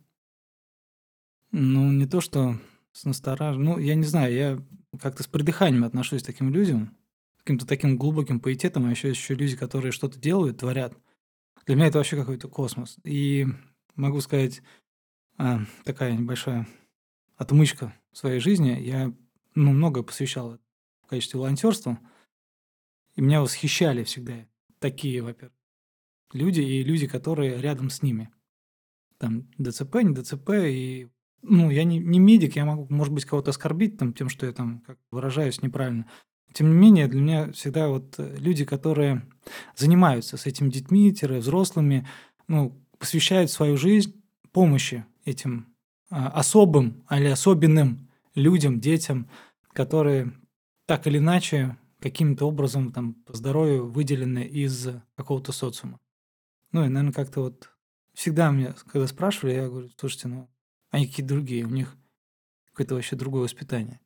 ну, 1.51 1.91
не 1.93 2.07
то 2.07 2.21
что 2.21 2.59
с 2.93 3.05
насторож... 3.05 3.57
ну, 3.57 3.79
я 3.79 3.95
не 3.95 4.05
знаю, 4.05 4.35
я 4.35 4.63
как-то 5.01 5.23
с 5.23 5.27
придыханием 5.27 5.85
отношусь 5.85 6.23
к 6.23 6.27
таким 6.27 6.51
людям, 6.51 6.97
каким-то 7.39 7.67
таким 7.67 7.97
глубоким 7.97 8.41
поэтетом, 8.41 8.87
а 8.87 8.91
еще 8.91 9.09
еще 9.09 9.35
люди, 9.35 9.57
которые 9.57 9.93
что-то 9.93 10.19
делают, 10.19 10.59
творят. 10.59 10.97
Для 11.67 11.77
меня 11.77 11.87
это 11.87 11.99
вообще 11.99 12.17
какой-то 12.17 12.49
космос. 12.49 12.97
И 13.05 13.47
могу 13.95 14.21
сказать, 14.21 14.63
а, 15.39 15.61
такая 15.85 16.13
небольшая 16.13 16.67
отмычка 17.37 17.95
в 18.13 18.19
своей 18.19 18.41
жизни. 18.41 18.79
Я 18.81 19.15
ну, 19.55 19.73
много 19.73 20.03
посвящал 20.03 20.59
в 21.03 21.07
качестве 21.07 21.39
волонтерства. 21.39 21.99
И 23.15 23.21
меня 23.21 23.43
восхищали 23.43 24.05
всегда 24.05 24.47
такие, 24.79 25.23
во-первых, 25.23 25.55
люди 26.35 26.61
и 26.61 26.83
люди, 26.83 27.07
которые 27.07 27.61
рядом 27.61 27.91
с 27.91 28.03
ними. 28.03 28.31
Там 29.19 29.49
ДЦП, 29.59 29.97
не 30.03 30.15
ДЦП, 30.15 30.51
и 30.65 31.09
ну, 31.43 31.71
я 31.71 31.85
не, 31.85 31.99
не 31.99 32.19
медик, 32.19 32.57
я 32.57 32.65
могу, 32.65 32.87
может 32.89 33.13
быть, 33.13 33.25
кого-то 33.25 33.51
оскорбить 33.51 33.99
там, 33.99 34.13
тем, 34.13 34.29
что 34.29 34.47
я 34.47 34.53
там 34.53 34.81
как 34.87 34.99
выражаюсь 35.11 35.63
неправильно. 35.63 36.07
Тем 36.53 36.71
не 36.71 36.77
менее, 36.77 37.09
для 37.09 37.21
меня 37.21 37.53
всегда 37.53 37.89
вот 37.89 38.15
э, 38.19 38.37
люди, 38.39 38.65
которые 38.65 39.27
занимаются 39.77 40.37
с 40.37 40.47
этими 40.47 40.71
детьми, 40.71 41.11
взрослыми, 41.11 42.07
ну, 42.47 42.79
посвящают 42.99 43.51
свою 43.51 43.77
жизнь 43.77 44.23
помощи 44.53 45.05
этим 45.25 45.75
а, 46.11 46.29
особым 46.29 47.05
или 47.11 47.29
особенным 47.29 48.09
людям, 48.35 48.81
детям, 48.81 49.29
которые 49.73 50.33
так 50.87 51.07
или 51.07 51.19
иначе 51.19 51.77
каким-то 52.01 52.47
образом 52.47 52.93
там 52.93 53.15
по 53.15 53.35
здоровью 53.35 53.87
выделены 53.87 54.45
из 54.45 54.89
какого-то 55.17 55.53
социума. 55.53 55.99
Ну 56.73 56.85
и, 56.85 56.89
наверное, 56.89 57.13
как-то 57.13 57.43
вот 57.43 57.71
всегда 58.15 58.51
мне, 58.51 58.75
когда 58.87 59.07
спрашивали, 59.07 59.55
я 59.55 59.69
говорю, 59.69 59.91
слушайте, 59.97 60.29
ну, 60.29 60.49
они 60.91 61.07
какие-то 61.07 61.35
другие, 61.35 61.65
у 61.65 61.71
них 61.71 61.97
какое-то 62.71 62.95
вообще 62.95 63.17
другое 63.17 63.43
воспитание. 63.43 64.01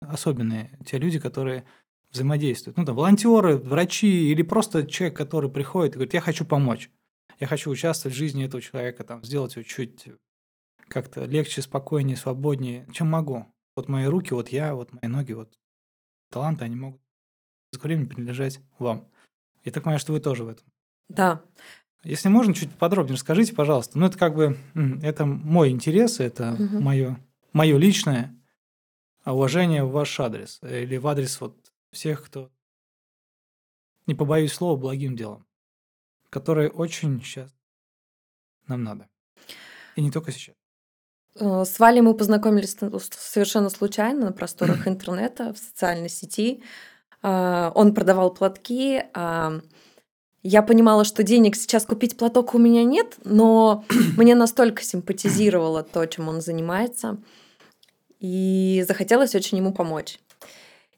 Особенные 0.00 0.78
те 0.84 0.98
люди, 0.98 1.18
которые 1.18 1.64
взаимодействуют. 2.10 2.76
Ну, 2.76 2.84
там, 2.84 2.96
волонтеры, 2.96 3.56
врачи 3.56 4.30
или 4.30 4.42
просто 4.42 4.86
человек, 4.86 5.16
который 5.16 5.50
приходит 5.50 5.92
и 5.92 5.94
говорит, 5.94 6.14
я 6.14 6.20
хочу 6.20 6.44
помочь. 6.44 6.90
Я 7.38 7.46
хочу 7.46 7.70
участвовать 7.70 8.14
в 8.14 8.18
жизни 8.18 8.44
этого 8.44 8.60
человека, 8.60 9.04
там, 9.04 9.24
сделать 9.24 9.56
его 9.56 9.62
чуть 9.62 10.08
как-то 10.88 11.24
легче, 11.24 11.62
спокойнее, 11.62 12.16
свободнее, 12.16 12.86
чем 12.92 13.08
могу. 13.08 13.46
Вот 13.76 13.88
мои 13.88 14.06
руки, 14.06 14.34
вот 14.34 14.48
я, 14.48 14.74
вот 14.74 14.92
мои 14.92 15.08
ноги, 15.10 15.32
вот 15.32 15.56
таланты, 16.30 16.64
они 16.64 16.74
могут 16.74 17.00
за 17.72 17.80
время 17.80 18.06
принадлежать 18.06 18.60
вам. 18.78 19.08
Я 19.64 19.72
так 19.72 19.84
понимаю, 19.84 20.00
что 20.00 20.12
вы 20.12 20.20
тоже 20.20 20.44
в 20.44 20.48
этом. 20.48 20.66
Да. 21.10 21.42
Если 22.02 22.28
можно, 22.28 22.54
чуть 22.54 22.70
подробнее 22.70 23.14
расскажите, 23.14 23.54
пожалуйста. 23.54 23.98
Ну, 23.98 24.06
это 24.06 24.16
как 24.16 24.34
бы, 24.34 24.56
это 25.02 25.26
мой 25.26 25.70
интерес, 25.70 26.18
это 26.18 26.52
угу. 26.52 26.80
мое, 26.80 27.18
мое 27.52 27.76
личное 27.76 28.34
уважение 29.24 29.84
в 29.84 29.90
ваш 29.90 30.18
адрес. 30.18 30.60
Или 30.62 30.96
в 30.96 31.06
адрес 31.06 31.40
вот 31.40 31.56
всех, 31.92 32.24
кто, 32.24 32.50
не 34.06 34.14
побоюсь 34.14 34.52
слова, 34.52 34.78
благим 34.78 35.14
делом. 35.14 35.46
Которые 36.30 36.70
очень 36.70 37.20
сейчас 37.22 37.54
нам 38.66 38.82
надо. 38.82 39.08
И 39.96 40.00
не 40.02 40.10
только 40.10 40.32
сейчас. 40.32 40.54
Э, 41.34 41.64
с 41.64 41.78
Валей 41.78 42.00
мы 42.00 42.14
познакомились 42.14 42.76
совершенно 43.10 43.68
случайно 43.68 44.26
на 44.26 44.32
просторах 44.32 44.86
интернета, 44.88 45.52
в 45.52 45.58
социальной 45.58 46.08
сети. 46.08 46.62
Э, 47.22 47.70
он 47.74 47.94
продавал 47.94 48.32
платки. 48.32 49.02
А 49.12 49.60
я 50.42 50.62
понимала, 50.62 51.04
что 51.04 51.22
денег 51.22 51.56
сейчас 51.56 51.84
купить 51.84 52.16
платок 52.16 52.54
у 52.54 52.58
меня 52.58 52.84
нет, 52.84 53.16
но 53.24 53.84
мне 54.16 54.34
настолько 54.34 54.82
симпатизировало 54.82 55.82
то, 55.82 56.06
чем 56.06 56.28
он 56.28 56.40
занимается, 56.40 57.18
и 58.18 58.84
захотелось 58.86 59.34
очень 59.34 59.58
ему 59.58 59.72
помочь. 59.72 60.18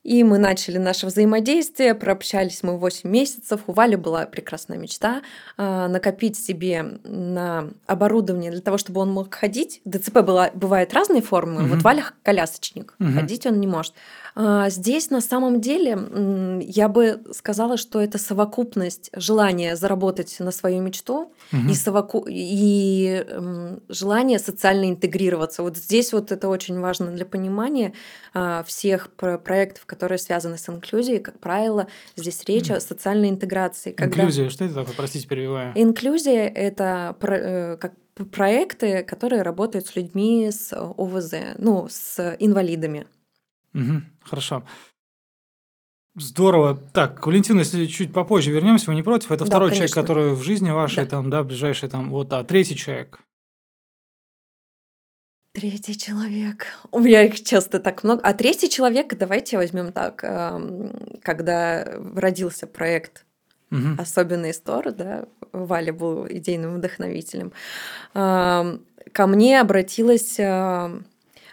И 0.02 0.25
мы 0.25 0.38
начали 0.38 0.78
наше 0.78 1.06
взаимодействие, 1.06 1.94
прообщались 1.94 2.62
мы 2.62 2.76
8 2.76 3.09
месяцев. 3.09 3.61
У 3.66 3.73
Вали 3.73 3.94
была 3.94 4.26
прекрасная 4.26 4.76
мечта 4.76 5.23
э, 5.56 5.87
накопить 5.87 6.37
себе 6.37 6.99
на 7.04 7.71
оборудование 7.87 8.50
для 8.50 8.61
того, 8.61 8.78
чтобы 8.78 9.00
он 9.00 9.12
мог 9.12 9.32
ходить. 9.32 9.80
ДЦП 9.85 10.18
была, 10.23 10.50
бывает 10.54 10.92
разные 10.92 11.23
формы. 11.23 11.62
Угу. 11.62 11.75
Вот 11.75 11.82
Валя 11.82 12.04
колясочник, 12.25 12.94
угу. 12.99 13.12
ходить 13.12 13.47
он 13.47 13.61
не 13.61 13.68
может. 13.68 13.94
А, 14.35 14.71
здесь 14.71 15.11
на 15.11 15.21
самом 15.21 15.61
деле 15.61 16.61
я 16.62 16.88
бы 16.88 17.23
сказала, 17.32 17.76
что 17.76 18.00
это 18.00 18.18
совокупность 18.18 19.11
желания 19.14 19.76
заработать 19.76 20.37
на 20.40 20.50
свою 20.50 20.82
мечту 20.82 21.32
угу. 21.52 21.71
и, 21.71 21.75
совоку... 21.75 22.26
и 22.28 23.25
желание 23.88 24.38
социально 24.38 24.90
интегрироваться. 24.90 25.62
Вот 25.62 25.76
здесь 25.76 26.12
вот 26.12 26.32
это 26.32 26.49
очень 26.49 26.80
важно 26.80 27.12
для 27.12 27.26
понимания 27.26 27.92
а, 28.35 28.64
всех 28.64 29.11
проектов, 29.11 29.85
которые 29.92 30.16
связаны 30.16 30.56
с 30.56 30.66
инклюзией. 30.70 31.20
Как 31.20 31.38
правило, 31.38 31.87
здесь 32.16 32.42
речь 32.46 32.70
о 32.70 32.80
социальной 32.80 33.28
интеграции. 33.28 33.92
Когда... 33.92 34.22
Инклюзия, 34.22 34.49
что 34.49 34.64
это 34.64 34.75
такое? 34.75 34.94
Простите, 34.96 35.28
перебиваю. 35.28 35.72
Инклюзия— 35.75 36.49
это 36.54 37.14
э, 37.20 37.76
как 37.76 37.92
проекты, 38.30 39.02
которые 39.02 39.42
работают 39.42 39.87
с 39.87 39.94
людьми 39.94 40.50
с 40.50 40.72
ОВЗ, 40.72 41.34
ну, 41.58 41.88
с 41.90 42.37
инвалидами. 42.38 43.06
Угу, 43.75 44.00
хорошо. 44.22 44.64
Здорово. 46.16 46.78
Так, 46.94 47.26
Валентина, 47.26 47.58
если 47.61 47.84
чуть 47.84 48.14
попозже 48.14 48.50
вернемся, 48.50 48.87
вы 48.87 48.94
не 48.94 49.02
против? 49.02 49.30
Это 49.30 49.44
да, 49.44 49.50
второй 49.50 49.70
конечно. 49.70 49.88
человек, 49.88 50.08
который 50.08 50.34
в 50.34 50.42
жизни 50.42 50.70
вашей, 50.70 51.04
да. 51.04 51.11
там, 51.11 51.28
да, 51.28 51.42
ближайший, 51.42 51.90
там, 51.90 52.08
вот, 52.08 52.32
а 52.32 52.44
третий 52.44 52.76
человек. 52.76 53.20
Третий 55.52 55.99
человек. 55.99 56.66
У 56.90 57.00
меня 57.00 57.25
их 57.25 57.42
часто 57.42 57.78
так 57.78 58.04
много. 58.04 58.23
А 58.23 58.32
третий 58.32 58.71
человек, 58.71 59.14
давайте 59.16 59.59
возьмем 59.59 59.92
так, 59.92 60.16
когда 61.23 61.87
родился 62.16 62.66
проект 62.66 63.26
угу. 63.71 63.88
особенный 63.99 64.54
стор, 64.54 64.92
да, 64.92 65.26
Валя 65.52 65.92
был 65.92 66.26
идейным 66.26 66.76
вдохновителем. 66.76 67.52
Ко 68.14 69.26
мне 69.26 69.61
обратилась 69.61 70.38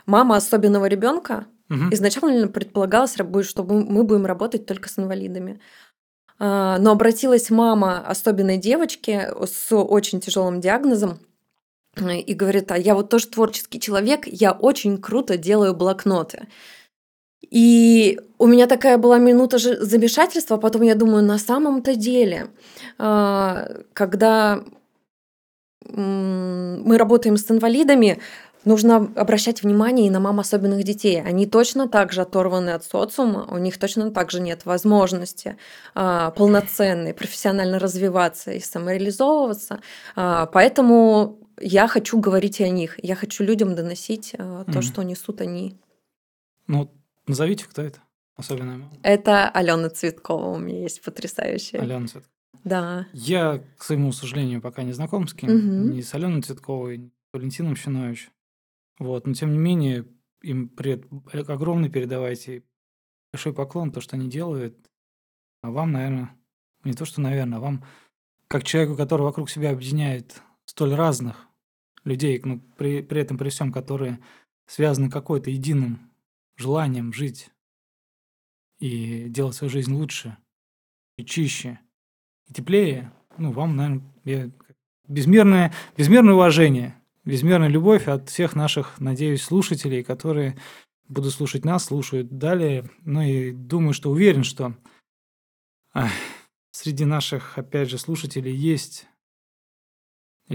мама 0.05 0.37
особенного 0.37 0.85
ребенка, 0.85 1.45
Угу. 1.69 1.89
Изначально 1.91 2.47
предполагалось, 2.47 3.13
что 3.13 3.63
мы 3.63 4.03
будем 4.03 4.25
работать 4.25 4.65
только 4.65 4.89
с 4.89 4.97
инвалидами. 4.97 5.59
А, 6.39 6.77
но 6.79 6.91
обратилась 6.91 7.49
мама 7.49 7.99
особенной 7.99 8.57
девочки 8.57 9.27
с 9.45 9.75
очень 9.75 10.19
тяжелым 10.19 10.61
диагнозом 10.61 11.19
и 12.01 12.33
говорит, 12.33 12.71
а 12.71 12.77
я 12.77 12.95
вот 12.95 13.09
тоже 13.09 13.27
творческий 13.27 13.79
человек, 13.79 14.25
я 14.25 14.51
очень 14.51 14.97
круто 14.97 15.37
делаю 15.37 15.73
блокноты. 15.73 16.47
И 17.49 18.19
у 18.37 18.47
меня 18.47 18.67
такая 18.67 18.97
была 18.97 19.17
минута 19.17 19.57
замешательства, 19.57 20.57
а 20.57 20.59
потом 20.59 20.83
я 20.83 20.95
думаю, 20.95 21.23
на 21.23 21.37
самом-то 21.37 21.95
деле, 21.95 22.49
а, 22.97 23.67
когда 23.93 24.63
мы 25.85 26.97
работаем 26.97 27.37
с 27.37 27.49
инвалидами, 27.49 28.19
Нужно 28.65 29.09
обращать 29.15 29.63
внимание 29.63 30.07
и 30.07 30.09
на 30.09 30.19
мам 30.19 30.41
особенных 30.41 30.83
детей. 30.83 31.21
Они 31.21 31.45
точно 31.45 31.87
так 31.87 32.11
же 32.11 32.21
оторваны 32.21 32.71
от 32.71 32.83
социума, 32.83 33.47
у 33.49 33.57
них 33.57 33.79
точно 33.79 34.11
так 34.11 34.31
же 34.31 34.41
нет 34.41 34.65
возможности 34.65 35.55
а, 35.95 36.31
полноценной, 36.31 37.13
профессионально 37.13 37.79
развиваться 37.79 38.51
и 38.51 38.59
самореализовываться. 38.59 39.79
А, 40.17 40.45
поэтому 40.47 41.39
я 41.61 41.87
хочу 41.87 42.19
говорить 42.19 42.61
о 42.61 42.69
них, 42.69 43.03
я 43.03 43.15
хочу 43.15 43.43
людям 43.43 43.75
доносить 43.75 44.35
а, 44.37 44.63
то, 44.65 44.79
mm. 44.79 44.81
что 44.81 45.03
несут 45.03 45.41
они. 45.41 45.79
Ну, 46.67 46.91
назовите, 47.27 47.65
кто 47.65 47.81
это? 47.81 47.99
Особенная 48.35 48.77
мама. 48.77 48.93
Это 49.03 49.49
Алена 49.49 49.89
Цветкова, 49.89 50.55
у 50.55 50.57
меня 50.57 50.83
есть 50.83 51.01
потрясающая. 51.01 51.81
Алена 51.81 52.07
Цветкова. 52.07 52.33
Да. 52.63 53.07
Я, 53.13 53.63
к 53.77 53.83
своему 53.83 54.11
сожалению, 54.11 54.61
пока 54.61 54.83
не 54.83 54.93
знаком 54.93 55.27
с 55.27 55.33
кем, 55.33 55.49
угу. 55.49 55.93
ни 55.93 56.01
с 56.01 56.13
Аленой 56.13 56.41
Цветковой, 56.41 56.97
ни 56.97 57.07
с 57.07 57.33
Валентином 57.33 57.75
Щиновичем. 57.75 58.31
Вот, 58.97 59.27
но 59.27 59.33
тем 59.33 59.51
не 59.51 59.57
менее, 59.57 60.05
им 60.41 60.69
привет 60.69 61.05
огромный 61.49 61.89
передавайте. 61.89 62.63
Большой 63.31 63.53
поклон, 63.53 63.91
то, 63.91 64.01
что 64.01 64.15
они 64.15 64.29
делают. 64.29 64.77
А 65.61 65.71
вам, 65.71 65.91
наверное, 65.91 66.35
не 66.83 66.93
то, 66.93 67.05
что, 67.05 67.21
наверное, 67.21 67.59
а 67.59 67.61
вам, 67.61 67.85
как 68.47 68.63
человеку, 68.63 68.95
который 68.95 69.21
вокруг 69.21 69.49
себя 69.49 69.71
объединяет 69.71 70.41
столь 70.65 70.95
разных 70.95 71.48
людей, 72.03 72.41
но 72.43 72.59
при, 72.77 73.01
при 73.01 73.21
этом 73.21 73.37
при 73.37 73.49
всем, 73.49 73.71
которые 73.71 74.19
связаны 74.65 75.09
какой-то 75.09 75.49
единым 75.49 76.11
желанием 76.57 77.13
жить 77.13 77.49
и 78.79 79.25
делать 79.29 79.55
свою 79.55 79.71
жизнь 79.71 79.93
лучше 79.93 80.37
и 81.17 81.25
чище 81.25 81.79
и 82.47 82.53
теплее, 82.53 83.11
ну, 83.37 83.51
вам, 83.51 83.75
наверное, 83.75 84.03
я 84.25 84.51
безмерное, 85.07 85.73
безмерное 85.97 86.33
уважение 86.33 86.99
безмерная 87.29 87.69
любовь 87.69 88.07
от 88.07 88.29
всех 88.29 88.55
наших, 88.55 88.99
надеюсь, 88.99 89.43
слушателей, 89.43 90.03
которые 90.03 90.57
будут 91.07 91.33
слушать 91.33 91.63
нас, 91.63 91.85
слушают 91.85 92.37
далее. 92.37 92.89
Ну 93.01 93.21
и 93.21 93.51
думаю, 93.51 93.93
что 93.93 94.11
уверен, 94.11 94.43
что 94.43 94.75
ах, 95.93 96.11
среди 96.71 97.05
наших, 97.05 97.57
опять 97.57 97.89
же, 97.89 97.97
слушателей 97.97 98.55
есть 98.55 99.07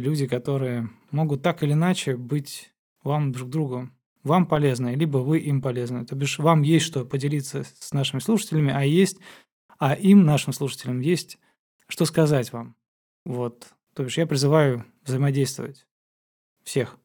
люди, 0.00 0.26
которые 0.26 0.90
могут 1.10 1.42
так 1.42 1.62
или 1.62 1.72
иначе 1.72 2.16
быть 2.16 2.72
вам 3.02 3.32
друг 3.32 3.50
другу 3.50 3.90
вам 4.24 4.46
полезное, 4.46 4.96
либо 4.96 5.18
вы 5.18 5.38
им 5.38 5.60
полезны. 5.60 6.04
То 6.04 6.16
бишь 6.16 6.38
вам 6.38 6.62
есть 6.62 6.86
что 6.86 7.04
поделиться 7.04 7.64
с 7.78 7.92
нашими 7.92 8.20
слушателями, 8.20 8.72
а 8.74 8.82
есть, 8.82 9.18
а 9.78 9.94
им, 9.94 10.24
нашим 10.24 10.52
слушателям, 10.52 11.00
есть 11.00 11.38
что 11.86 12.06
сказать 12.06 12.52
вам. 12.52 12.74
Вот. 13.24 13.68
То 13.94 14.02
бишь 14.02 14.18
я 14.18 14.26
призываю 14.26 14.84
взаимодействовать 15.04 15.86
всех. 16.64 16.98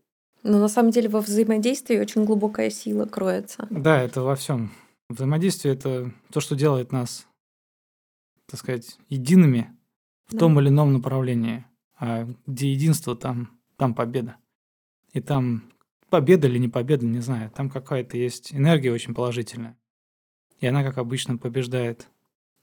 Но 0.43 0.59
на 0.59 0.69
самом 0.69 0.91
деле 0.91 1.09
во 1.09 1.19
взаимодействии 1.19 1.99
очень 1.99 2.23
глубокая 2.23 2.69
сила 2.69 3.05
кроется. 3.05 3.67
Да, 3.69 4.01
это 4.01 4.21
во 4.21 4.35
всем. 4.35 4.71
Взаимодействие– 5.09 5.73
это 5.75 6.13
то, 6.31 6.39
что 6.39 6.55
делает 6.55 6.91
нас, 6.93 7.27
так 8.45 8.59
сказать, 8.59 8.97
едиными 9.09 9.75
в 10.27 10.33
да. 10.33 10.39
том 10.39 10.59
или 10.59 10.69
ином 10.69 10.93
направлении. 10.93 11.65
А 11.99 12.27
где 12.47 12.71
единство, 12.71 13.15
там, 13.15 13.59
там 13.75 13.93
победа. 13.93 14.37
И 15.11 15.19
там 15.19 15.63
победа 16.09 16.47
или 16.47 16.57
не 16.57 16.69
победа, 16.69 17.05
не 17.05 17.19
знаю. 17.19 17.51
Там 17.51 17.69
какая-то 17.69 18.17
есть 18.17 18.53
энергия 18.53 18.91
очень 18.91 19.13
положительная. 19.13 19.77
И 20.59 20.67
она, 20.67 20.83
как 20.83 20.97
обычно, 20.97 21.37
побеждает 21.37 22.07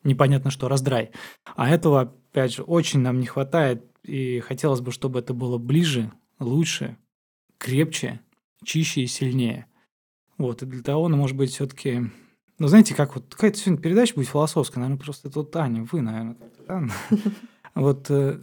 непонятно 0.05 0.51
что, 0.51 0.69
раздрай. 0.69 1.11
А 1.55 1.69
этого, 1.69 2.01
опять 2.01 2.55
же, 2.55 2.63
очень 2.63 3.01
нам 3.01 3.21
не 3.21 3.27
хватает. 3.27 3.85
И 4.03 4.41
хотелось 4.41 4.81
бы, 4.81 4.93
чтобы 4.93 5.19
это 5.19 5.35
было 5.35 5.59
ближе, 5.59 6.13
лучше, 6.39 6.97
крепче, 7.59 8.21
чище 8.65 9.03
и 9.03 9.07
сильнее. 9.07 9.67
Вот, 10.39 10.63
и 10.63 10.67
для 10.67 10.83
того, 10.83 11.09
ну, 11.09 11.17
может 11.17 11.37
быть, 11.37 11.51
все-таки... 11.51 12.11
Ну, 12.59 12.69
знаете, 12.69 12.95
как 12.95 13.15
вот 13.17 13.35
какая-то 13.35 13.59
сегодня 13.59 13.83
передача 13.83 14.15
будет 14.15 14.29
философская, 14.29 14.81
наверное, 14.81 15.03
просто 15.03 15.29
это 15.29 15.41
вот 15.41 15.55
Аня, 15.57 15.87
вы, 15.91 16.01
наверное. 16.01 16.37
Вот 17.75 18.11
э, 18.11 18.41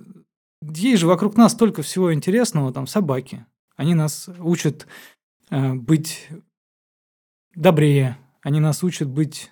есть 0.72 1.02
же 1.02 1.08
вокруг 1.08 1.36
нас 1.36 1.54
столько 1.54 1.82
всего 1.82 2.14
интересного, 2.14 2.72
там, 2.72 2.88
собаки. 2.88 3.46
Они 3.76 3.94
нас 3.96 4.30
учат 4.40 4.88
э, 5.50 5.74
быть 5.74 6.30
добрее, 7.56 8.18
они 8.42 8.60
нас 8.60 8.84
учат 8.84 9.10
быть, 9.10 9.52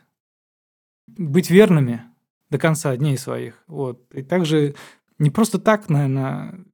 быть 1.08 1.50
верными 1.50 2.04
до 2.50 2.58
конца 2.58 2.96
дней 2.96 3.18
своих. 3.18 3.64
Вот. 3.68 4.04
И 4.14 4.22
также 4.22 4.76
не 5.20 5.30
просто 5.30 5.60
так, 5.60 5.90
наверное, 5.90 6.66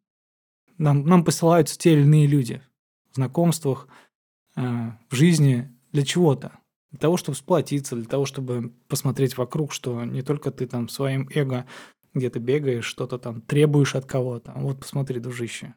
нам, 0.77 1.05
нам 1.05 1.23
посылаются 1.23 1.77
те 1.77 1.93
или 1.93 2.01
иные 2.01 2.27
люди 2.27 2.61
в 3.11 3.15
знакомствах, 3.15 3.87
э, 4.55 4.61
в 5.09 5.15
жизни 5.15 5.73
для 5.91 6.03
чего-то. 6.03 6.59
Для 6.91 6.99
того, 6.99 7.17
чтобы 7.17 7.35
сплотиться, 7.35 7.95
для 7.95 8.05
того, 8.05 8.25
чтобы 8.25 8.73
посмотреть 8.87 9.37
вокруг, 9.37 9.73
что 9.73 10.03
не 10.05 10.21
только 10.21 10.51
ты 10.51 10.67
там 10.67 10.87
своим 10.89 11.27
эго 11.33 11.65
где-то 12.17 12.39
бегаешь, 12.39 12.85
что-то 12.85 13.17
там 13.17 13.41
требуешь 13.41 13.95
от 13.95 14.05
кого-то. 14.05 14.53
Вот 14.55 14.79
посмотри, 14.79 15.19
дружище, 15.19 15.75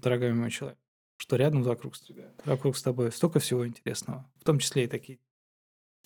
дорогой 0.00 0.32
мой 0.32 0.50
человек, 0.50 0.78
что 1.16 1.36
рядом 1.36 1.62
вокруг, 1.62 1.94
вокруг 2.44 2.76
с 2.76 2.82
тобой 2.82 3.12
столько 3.12 3.38
всего 3.38 3.66
интересного, 3.66 4.30
в 4.40 4.44
том 4.44 4.58
числе 4.58 4.84
и 4.84 4.86
такие 4.88 5.18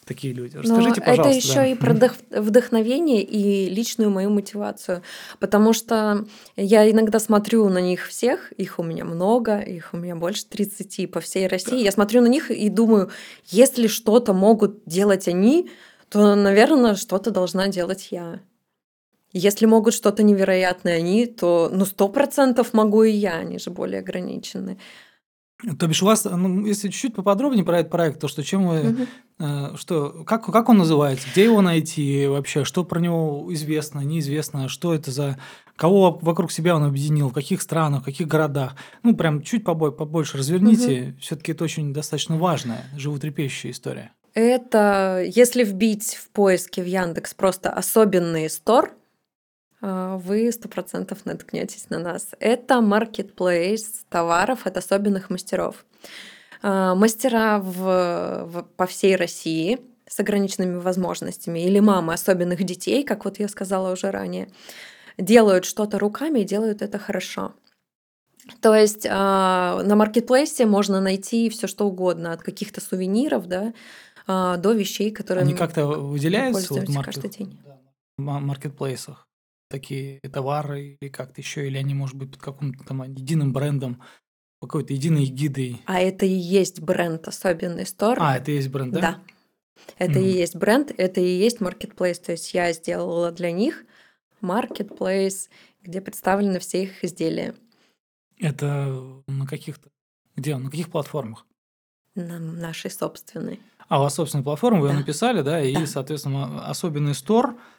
такие 0.04 0.32
люди. 0.32 0.56
Расскажите, 0.56 1.00
Но 1.00 1.06
пожалуйста. 1.06 1.28
Это 1.28 1.36
еще 1.36 1.54
да. 1.54 1.66
и 1.66 1.74
про 1.74 2.40
вдохновение 2.40 3.22
и 3.22 3.68
личную 3.68 4.10
мою 4.10 4.30
мотивацию. 4.30 5.02
Потому 5.38 5.72
что 5.72 6.24
я 6.56 6.90
иногда 6.90 7.18
смотрю 7.18 7.68
на 7.68 7.80
них 7.80 8.06
всех, 8.06 8.52
их 8.52 8.78
у 8.78 8.82
меня 8.82 9.04
много, 9.04 9.60
их 9.60 9.90
у 9.92 9.96
меня 9.96 10.16
больше 10.16 10.46
30 10.46 11.10
по 11.10 11.20
всей 11.20 11.46
России. 11.46 11.70
Да. 11.70 11.76
Я 11.76 11.92
смотрю 11.92 12.22
на 12.22 12.26
них 12.26 12.50
и 12.50 12.68
думаю, 12.68 13.10
если 13.46 13.86
что-то 13.86 14.32
могут 14.32 14.84
делать 14.84 15.28
они, 15.28 15.70
то, 16.08 16.34
наверное, 16.34 16.96
что-то 16.96 17.30
должна 17.30 17.68
делать 17.68 18.08
я. 18.10 18.40
Если 19.32 19.66
могут 19.66 19.94
что-то 19.94 20.22
невероятное 20.22 20.96
они, 20.96 21.26
то 21.26 21.70
ну 21.72 21.84
сто 21.84 22.08
процентов 22.08 22.72
могу 22.72 23.04
и 23.04 23.12
я, 23.12 23.34
они 23.34 23.58
же 23.58 23.70
более 23.70 24.00
ограничены. 24.00 24.78
То 25.78 25.86
бишь 25.86 26.02
у 26.02 26.06
вас, 26.06 26.24
ну, 26.24 26.64
если 26.64 26.88
чуть-чуть 26.88 27.14
поподробнее 27.14 27.64
про 27.64 27.80
этот 27.80 27.92
проект, 27.92 28.20
то 28.20 28.28
что 28.28 28.42
чем 28.42 28.66
вы, 28.66 28.80
угу. 28.80 29.06
э, 29.40 29.76
что, 29.76 30.24
как, 30.24 30.46
как 30.46 30.68
он 30.68 30.78
называется, 30.78 31.28
где 31.30 31.44
его 31.44 31.60
найти 31.60 32.26
вообще, 32.26 32.64
что 32.64 32.82
про 32.82 32.98
него 32.98 33.46
известно, 33.50 34.00
неизвестно, 34.00 34.68
что 34.68 34.94
это 34.94 35.10
за, 35.10 35.38
кого 35.76 36.18
вокруг 36.22 36.50
себя 36.50 36.76
он 36.76 36.84
объединил, 36.84 37.28
в 37.28 37.34
каких 37.34 37.60
странах, 37.60 38.02
в 38.02 38.04
каких 38.06 38.26
городах, 38.26 38.74
ну 39.02 39.14
прям 39.14 39.42
чуть 39.42 39.64
побольше, 39.64 39.96
побольше 39.96 40.38
разверните, 40.38 41.10
угу. 41.10 41.20
все-таки 41.20 41.52
это 41.52 41.64
очень 41.64 41.92
достаточно 41.92 42.38
важная, 42.38 42.84
животрепещущая 42.96 43.72
история. 43.72 44.12
Это, 44.32 45.24
если 45.26 45.64
вбить 45.64 46.14
в 46.14 46.30
поиске 46.30 46.82
в 46.82 46.86
Яндекс 46.86 47.34
просто 47.34 47.70
особенный 47.70 48.48
стор, 48.48 48.94
вы 49.80 50.52
сто 50.52 50.68
процентов 50.68 51.24
наткнетесь 51.24 51.88
на 51.88 51.98
нас. 51.98 52.28
Это 52.38 52.80
маркетплейс 52.80 54.04
товаров 54.08 54.66
от 54.66 54.76
особенных 54.76 55.30
мастеров. 55.30 55.84
А, 56.62 56.94
мастера 56.94 57.58
в, 57.58 58.44
в, 58.46 58.62
по 58.76 58.86
всей 58.86 59.16
России 59.16 59.80
с 60.06 60.20
ограниченными 60.20 60.76
возможностями 60.76 61.60
или 61.60 61.78
мамы 61.80 62.12
особенных 62.12 62.62
детей, 62.64 63.04
как 63.04 63.24
вот 63.24 63.38
я 63.38 63.48
сказала 63.48 63.92
уже 63.92 64.10
ранее, 64.10 64.50
делают 65.16 65.64
что-то 65.64 65.98
руками 65.98 66.40
и 66.40 66.44
делают 66.44 66.82
это 66.82 66.98
хорошо. 66.98 67.54
То 68.60 68.74
есть 68.74 69.06
э, 69.06 69.10
на 69.10 69.94
маркетплейсе 69.94 70.66
можно 70.66 71.00
найти 71.00 71.48
все 71.50 71.66
что 71.66 71.86
угодно, 71.86 72.32
от 72.32 72.42
каких-то 72.42 72.80
сувениров, 72.80 73.46
да, 73.46 73.72
до 74.26 74.72
вещей, 74.72 75.10
которые 75.10 75.42
они 75.42 75.54
как-то 75.54 75.86
выделяются 75.86 76.74
вот 76.74 76.88
маркет... 76.88 77.14
каждый 77.14 77.30
день. 77.30 77.58
В 78.16 78.22
маркетплейсах 78.22 79.26
такие 79.70 80.20
товары 80.20 80.98
или 81.00 81.08
как-то 81.08 81.40
еще, 81.40 81.66
или 81.66 81.78
они, 81.78 81.94
может 81.94 82.16
быть, 82.16 82.32
под 82.32 82.42
каким-то 82.42 82.84
там 82.84 83.02
единым 83.04 83.52
брендом, 83.52 84.02
какой-то 84.60 84.92
единой 84.92 85.24
гидой. 85.26 85.80
А 85.86 86.00
это 86.00 86.26
и 86.26 86.34
есть 86.34 86.80
бренд 86.80 87.26
особенный 87.28 87.86
стор. 87.86 88.18
А, 88.20 88.36
это 88.36 88.50
и 88.50 88.56
есть 88.56 88.68
бренд, 88.68 88.92
да? 88.92 89.00
Да. 89.00 89.20
Это 89.96 90.18
mm. 90.18 90.22
и 90.22 90.32
есть 90.32 90.56
бренд, 90.56 90.92
это 90.96 91.20
и 91.20 91.38
есть 91.38 91.60
marketplace. 91.60 92.20
То 92.22 92.32
есть 92.32 92.52
я 92.52 92.72
сделала 92.72 93.30
для 93.30 93.52
них 93.52 93.84
marketplace, 94.42 95.48
где 95.82 96.00
представлены 96.02 96.58
все 96.58 96.82
их 96.82 97.02
изделия. 97.02 97.54
Это 98.38 99.22
на 99.26 99.46
каких-то... 99.46 99.88
Где? 100.36 100.56
На 100.56 100.70
каких 100.70 100.90
платформах? 100.90 101.46
На 102.14 102.38
нашей 102.38 102.90
собственной. 102.90 103.60
А 103.88 103.98
у 103.98 104.02
вас 104.02 104.14
собственная 104.14 104.44
платформа, 104.44 104.80
вы 104.80 104.88
да. 104.88 104.94
ее 104.94 105.00
написали, 105.00 105.42
да, 105.42 105.62
и, 105.62 105.74
да. 105.74 105.86
соответственно, 105.86 106.68
особенный 106.68 107.14
стор– 107.14 107.56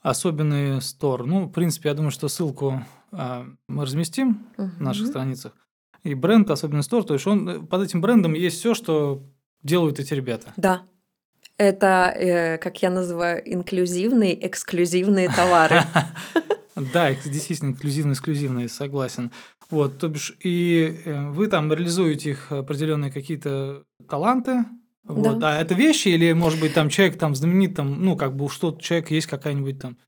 особенный 0.00 0.80
стор. 0.80 1.26
Ну, 1.26 1.44
в 1.46 1.52
принципе, 1.52 1.88
я 1.88 1.94
думаю, 1.94 2.10
что 2.10 2.28
ссылку 2.28 2.84
а, 3.12 3.46
мы 3.68 3.84
разместим 3.84 4.46
угу. 4.56 4.70
на 4.78 4.86
наших 4.86 5.08
страницах. 5.08 5.52
И 6.04 6.14
бренд 6.14 6.50
особенный 6.50 6.82
стор, 6.82 7.04
то 7.04 7.14
есть 7.14 7.26
он 7.26 7.48
э, 7.48 7.60
под 7.60 7.82
этим 7.82 8.00
брендом 8.00 8.34
есть 8.34 8.58
все, 8.58 8.74
что 8.74 9.22
делают 9.62 9.98
эти 9.98 10.14
ребята. 10.14 10.52
Да. 10.56 10.82
Это, 11.56 12.14
э, 12.16 12.58
как 12.58 12.80
я 12.82 12.90
называю, 12.90 13.42
инклюзивные, 13.44 14.46
эксклюзивные 14.46 15.28
товары. 15.28 15.82
Да, 16.92 17.12
действительно, 17.12 17.70
инклюзивные, 17.70 18.12
эксклюзивные, 18.12 18.68
согласен. 18.68 19.32
Вот, 19.68 19.98
то 19.98 20.08
бишь, 20.08 20.36
и 20.44 21.00
э, 21.04 21.28
вы 21.30 21.48
там 21.48 21.72
реализуете 21.72 22.30
их 22.30 22.52
определенные 22.52 23.10
какие-то 23.10 23.82
таланты, 24.08 24.64
вот. 25.08 25.38
Да. 25.38 25.58
А 25.58 25.60
это 25.60 25.74
вещи 25.74 26.08
или, 26.08 26.32
может 26.32 26.60
быть, 26.60 26.74
там 26.74 26.88
человек 26.88 27.18
там 27.18 27.34
знаменит, 27.34 27.74
там, 27.74 28.04
ну, 28.04 28.16
как 28.16 28.36
бы 28.36 28.48
что 28.48 28.76
человек 28.78 29.10
есть 29.10 29.26
какая-нибудь 29.26 29.80
там 29.80 29.98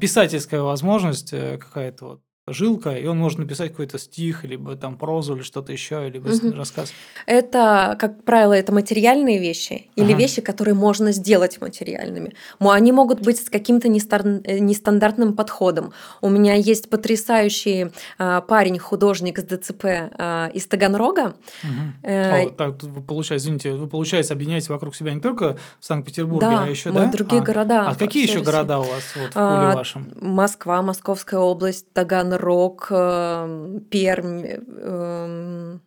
писательская 0.00 0.62
возможность 0.62 1.32
э, 1.32 1.58
какая-то 1.58 2.04
вот 2.04 2.22
жилка, 2.48 2.90
и 2.90 3.06
он 3.06 3.18
может 3.18 3.40
написать 3.40 3.70
какой-то 3.72 3.98
стих, 3.98 4.44
либо 4.44 4.76
там 4.76 4.96
прозу, 4.96 5.34
или 5.34 5.42
что-то 5.42 5.72
еще, 5.72 6.08
либо 6.08 6.28
угу. 6.28 6.52
рассказ. 6.56 6.92
Это, 7.26 7.96
как 7.98 8.22
правило, 8.22 8.52
это 8.52 8.72
материальные 8.72 9.40
вещи 9.40 9.88
или 9.96 10.12
ага. 10.12 10.22
вещи, 10.22 10.40
которые 10.40 10.74
можно 10.74 11.10
сделать 11.10 11.60
материальными. 11.60 12.34
Они 12.60 12.92
могут 12.92 13.20
быть 13.20 13.44
с 13.44 13.50
каким-то 13.50 13.88
э, 13.88 14.58
нестандартным 14.60 15.34
подходом. 15.34 15.92
У 16.20 16.28
меня 16.28 16.54
есть 16.54 16.88
потрясающий 16.88 17.90
а, 18.16 18.40
парень, 18.42 18.78
художник 18.78 19.40
с 19.40 19.42
ДЦП 19.42 19.84
а, 19.84 20.48
из 20.54 20.66
Таганрога. 20.66 21.34
Угу. 21.64 21.72
Э, 22.04 22.46
О, 22.46 22.50
так, 22.50 22.80
вы 22.80 23.02
получается, 23.02 23.48
извините, 23.48 23.72
вы, 23.72 23.88
получается, 23.88 24.34
объединяете 24.34 24.72
вокруг 24.72 24.94
себя 24.94 25.12
не 25.12 25.20
только 25.20 25.58
в 25.80 25.84
Санкт-Петербурге, 25.84 26.46
да, 26.46 26.64
а 26.64 26.68
еще, 26.68 26.92
да? 26.92 27.06
другие 27.06 27.42
а, 27.42 27.44
города. 27.44 27.88
А 27.88 27.94
какие 27.96 28.22
еще 28.22 28.40
города 28.40 28.78
у 28.78 28.82
вас 28.82 29.02
вот, 29.16 29.30
в 29.30 29.32
поле 29.32 29.34
а, 29.34 29.74
вашем? 29.74 30.12
Москва, 30.20 30.80
Московская 30.82 31.40
область, 31.40 31.92
Таганрог, 31.92 32.35
Рок, 32.36 32.88
эм, 32.90 33.80
Пермь, 33.80 34.44
эм, 34.44 35.80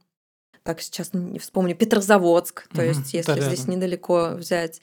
так 0.64 0.82
сейчас 0.82 1.14
не 1.14 1.40
вспомню, 1.40 1.76
Петрозаводск, 1.76 2.68
то 2.74 2.84
есть 2.84 3.14
если 3.14 3.34
рядом. 3.34 3.54
здесь 3.54 3.68
недалеко 3.68 4.32
взять, 4.36 4.82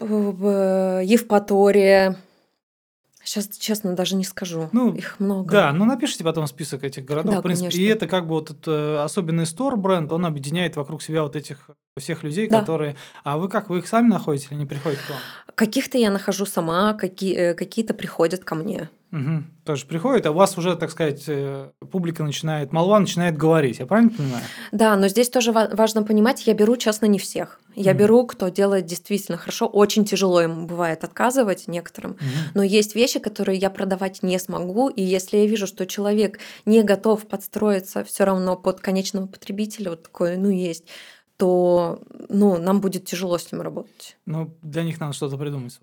Евпатория, 0.00 2.16
Сейчас, 3.22 3.48
честно, 3.58 3.94
даже 3.94 4.16
не 4.16 4.24
скажу. 4.24 4.70
Ну, 4.72 4.94
Их 4.94 5.20
много. 5.20 5.52
Да, 5.52 5.72
ну 5.72 5.84
напишите 5.84 6.24
потом 6.24 6.46
список 6.46 6.84
этих 6.84 7.04
городов. 7.04 7.34
Да, 7.34 7.40
в 7.40 7.42
принципе. 7.42 7.70
Конечно. 7.70 7.80
И 7.80 7.84
это 7.84 8.06
как 8.06 8.26
бы 8.26 8.34
вот 8.34 8.50
этот 8.50 8.66
э, 8.66 9.02
особенный 9.02 9.44
стор-бренд, 9.44 10.10
он 10.10 10.24
объединяет 10.24 10.76
вокруг 10.76 11.02
себя 11.02 11.22
вот 11.22 11.36
этих 11.36 11.68
всех 11.98 12.22
людей, 12.22 12.48
да. 12.48 12.60
которые... 12.60 12.96
А 13.22 13.36
вы 13.36 13.48
как, 13.48 13.68
вы 13.68 13.78
их 13.78 13.88
сами 13.88 14.08
находите 14.08 14.48
или 14.50 14.56
не 14.56 14.66
приходят 14.66 14.98
к 15.00 15.10
вам? 15.10 15.18
Каких-то 15.54 15.98
я 15.98 16.10
нахожу 16.10 16.46
сама, 16.46 16.94
какие, 16.94 17.36
э, 17.36 17.54
какие-то 17.54 17.92
приходят 17.92 18.42
ко 18.42 18.54
мне. 18.54 18.88
Угу. 19.12 19.42
Тоже 19.64 19.86
приходит, 19.86 20.26
а 20.26 20.30
у 20.30 20.34
вас 20.34 20.56
уже, 20.56 20.76
так 20.76 20.90
сказать, 20.90 21.24
э, 21.26 21.70
публика 21.90 22.22
начинает, 22.22 22.72
молва 22.72 23.00
начинает 23.00 23.36
говорить, 23.36 23.80
я 23.80 23.86
правильно 23.86 24.10
понимаю? 24.10 24.44
Да, 24.70 24.96
но 24.96 25.08
здесь 25.08 25.28
тоже 25.28 25.50
важно 25.52 26.04
понимать, 26.04 26.46
я 26.46 26.54
беру, 26.54 26.76
честно, 26.76 27.06
не 27.06 27.18
всех. 27.18 27.60
Я 27.74 27.92
mm 27.92 27.96
беру, 27.96 28.26
кто 28.26 28.48
делает 28.48 28.86
действительно 28.86 29.36
хорошо. 29.36 29.66
Очень 29.66 30.04
тяжело 30.04 30.40
ему 30.40 30.66
бывает 30.66 31.02
отказывать 31.02 31.66
некоторым, 31.66 32.12
mm 32.12 32.50
но 32.54 32.62
есть 32.62 32.94
вещи, 32.94 33.18
которые 33.18 33.58
я 33.58 33.68
продавать 33.70 34.22
не 34.22 34.38
смогу, 34.38 34.88
и 34.88 35.02
если 35.02 35.38
я 35.38 35.46
вижу, 35.46 35.66
что 35.66 35.86
человек 35.86 36.38
не 36.64 36.82
готов 36.82 37.26
подстроиться 37.26 38.04
все 38.04 38.24
равно 38.24 38.56
под 38.56 38.80
конечного 38.80 39.26
потребителя, 39.26 39.90
вот 39.90 40.04
такое, 40.04 40.36
ну, 40.36 40.50
есть, 40.50 40.84
то 41.36 42.00
ну, 42.28 42.58
нам 42.58 42.80
будет 42.80 43.06
тяжело 43.06 43.38
с 43.38 43.50
ним 43.50 43.62
работать. 43.62 44.18
Ну, 44.26 44.54
для 44.62 44.82
них 44.82 45.00
надо 45.00 45.14
что-то 45.14 45.36
придумать. 45.36 45.80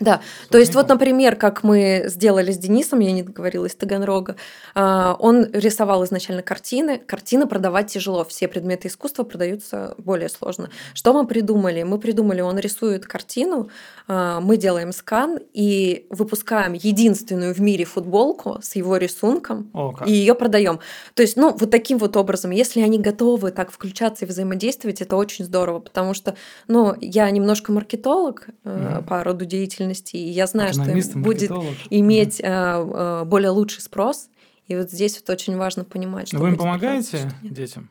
Да, 0.00 0.20
то 0.50 0.58
есть 0.58 0.74
вот, 0.74 0.88
например, 0.88 1.36
как 1.36 1.62
мы 1.62 2.04
сделали 2.06 2.50
с 2.50 2.58
Денисом, 2.58 3.00
я 3.00 3.12
не 3.12 3.22
договорилась, 3.22 3.64
из 3.64 3.76
Таганрога, 3.76 4.36
а, 4.74 5.16
он 5.18 5.46
рисовал 5.52 6.04
изначально 6.04 6.42
картины, 6.42 6.98
картины 6.98 7.46
продавать 7.46 7.92
тяжело, 7.92 8.24
все 8.24 8.48
предметы 8.48 8.88
искусства 8.88 9.22
продаются 9.22 9.94
более 9.98 10.28
сложно. 10.28 10.70
Что 10.94 11.12
мы 11.12 11.26
придумали? 11.26 11.82
Мы 11.82 11.98
придумали, 11.98 12.40
он 12.40 12.58
рисует 12.58 13.06
картину, 13.06 13.70
а, 14.08 14.40
мы 14.40 14.56
делаем 14.56 14.92
скан 14.92 15.38
и 15.52 16.06
выпускаем 16.10 16.72
единственную 16.72 17.54
в 17.54 17.60
мире 17.60 17.84
футболку 17.84 18.58
с 18.62 18.76
его 18.76 18.96
рисунком 18.96 19.70
О, 19.72 19.94
и 20.06 20.12
ее 20.12 20.34
продаем. 20.34 20.80
То 21.14 21.22
есть, 21.22 21.36
ну, 21.36 21.54
вот 21.56 21.70
таким 21.70 21.98
вот 21.98 22.16
образом, 22.16 22.50
если 22.50 22.80
они 22.80 22.98
готовы 22.98 23.52
так 23.52 23.70
включаться 23.70 24.24
и 24.24 24.28
взаимодействовать, 24.28 25.00
это 25.00 25.16
очень 25.16 25.44
здорово, 25.44 25.78
потому 25.78 26.14
что, 26.14 26.34
ну, 26.66 26.94
я 27.00 27.30
немножко 27.30 27.72
маркетолог 27.72 28.48
mm 28.64 28.84
по 29.04 29.22
роду 29.22 29.44
деятельности, 29.44 29.73
деятельности, 29.74 30.16
и 30.16 30.30
я 30.30 30.46
знаю, 30.46 30.72
что 30.72 30.84
будет 31.18 31.50
иметь 31.90 32.38
да. 32.38 33.24
более 33.24 33.50
лучший 33.50 33.82
спрос. 33.82 34.28
И 34.66 34.76
вот 34.76 34.90
здесь 34.90 35.20
вот 35.20 35.28
очень 35.28 35.56
важно 35.56 35.84
понимать, 35.84 36.28
что... 36.28 36.38
Вы 36.38 36.48
им 36.48 36.56
помогаете 36.56 37.30
детям? 37.42 37.90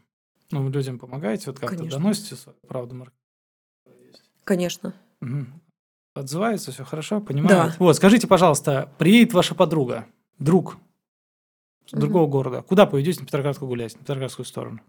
Ну, 0.50 0.68
людям 0.70 0.98
помогаете? 0.98 1.52
Вот 1.52 1.60
как-то 1.60 1.84
доносите 1.84 2.36
свою 2.36 2.58
правду 2.68 2.96
маркетинга? 2.96 4.20
Конечно. 4.44 4.94
Угу. 5.22 5.46
Отзывается, 6.16 6.72
все 6.72 6.84
хорошо, 6.84 7.22
понимаю. 7.22 7.50
Да. 7.50 7.76
Вот, 7.80 7.96
скажите, 7.96 8.28
пожалуйста, 8.28 8.92
приедет 8.98 9.34
ваша 9.34 9.56
подруга, 9.56 10.08
друг 10.40 10.78
с 11.86 11.94
угу. 11.94 12.02
другого 12.02 12.28
города, 12.28 12.62
куда 12.62 12.86
поведете 12.86 13.20
на 13.20 13.26
Петроградку 13.28 13.68
гулять, 13.68 13.94
на 13.94 14.00
Петроградскую 14.00 14.46
сторону? 14.46 14.82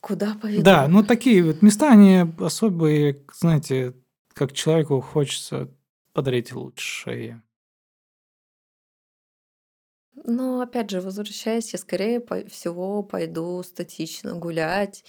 Куда 0.00 0.34
поведу? 0.34 0.62
Да, 0.62 0.88
ну 0.88 1.04
такие 1.04 1.42
вот 1.44 1.62
места, 1.62 1.90
они 1.90 2.26
особые, 2.38 3.24
знаете, 3.32 3.94
как 4.34 4.52
человеку 4.52 5.00
хочется 5.00 5.68
подарить 6.12 6.52
лучшее. 6.52 7.42
Ну, 10.14 10.60
опять 10.60 10.90
же, 10.90 11.00
возвращаясь, 11.00 11.72
я 11.72 11.78
скорее 11.78 12.20
всего 12.48 13.02
пойду 13.02 13.62
статично 13.62 14.34
гулять, 14.34 15.04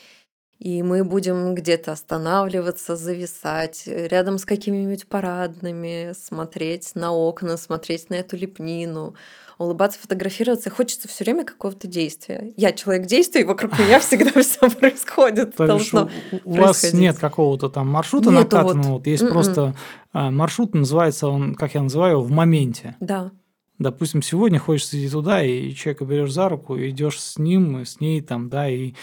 и 0.63 0.81
мы 0.81 1.03
будем 1.03 1.55
где-то 1.55 1.91
останавливаться, 1.91 2.95
зависать 2.95 3.83
рядом 3.85 4.37
с 4.37 4.45
какими-нибудь 4.45 5.07
парадными, 5.07 6.13
смотреть 6.13 6.95
на 6.95 7.11
окна, 7.11 7.57
смотреть 7.57 8.09
на 8.09 8.13
эту 8.13 8.37
лепнину, 8.37 9.13
улыбаться, 9.57 9.99
фотографироваться. 9.99 10.69
Хочется 10.69 11.09
все 11.09 11.25
время 11.25 11.43
какого-то 11.43 11.85
действия. 11.87 12.53
Я 12.55 12.71
человек 12.71 13.07
действия, 13.07 13.41
и 13.41 13.43
вокруг 13.43 13.77
меня 13.77 13.99
всегда 13.99 14.31
все 14.41 14.69
происходит. 14.69 15.53
Должно 15.57 16.09
у 16.45 16.53
вас 16.53 16.93
нет 16.93 17.17
какого-то 17.17 17.67
там 17.67 17.89
маршрута 17.89 18.31
накатанного, 18.31 18.93
вот 18.93 19.07
есть 19.07 19.23
м-м. 19.23 19.33
просто 19.33 19.75
а, 20.13 20.31
маршрут, 20.31 20.73
называется 20.73 21.27
он, 21.27 21.55
как 21.55 21.73
я 21.73 21.81
называю, 21.81 22.21
в 22.21 22.31
моменте. 22.31 22.95
Да. 23.01 23.31
Допустим, 23.79 24.21
сегодня 24.21 24.59
хочется 24.59 24.97
идти 24.97 25.09
туда, 25.09 25.43
и 25.43 25.73
человека 25.73 26.05
берешь 26.05 26.31
за 26.31 26.47
руку, 26.47 26.77
и 26.77 26.91
идешь 26.91 27.19
с 27.19 27.37
ним, 27.37 27.85
с 27.85 27.99
ней 27.99 28.21
там, 28.21 28.47
да, 28.47 28.69
и 28.69 28.93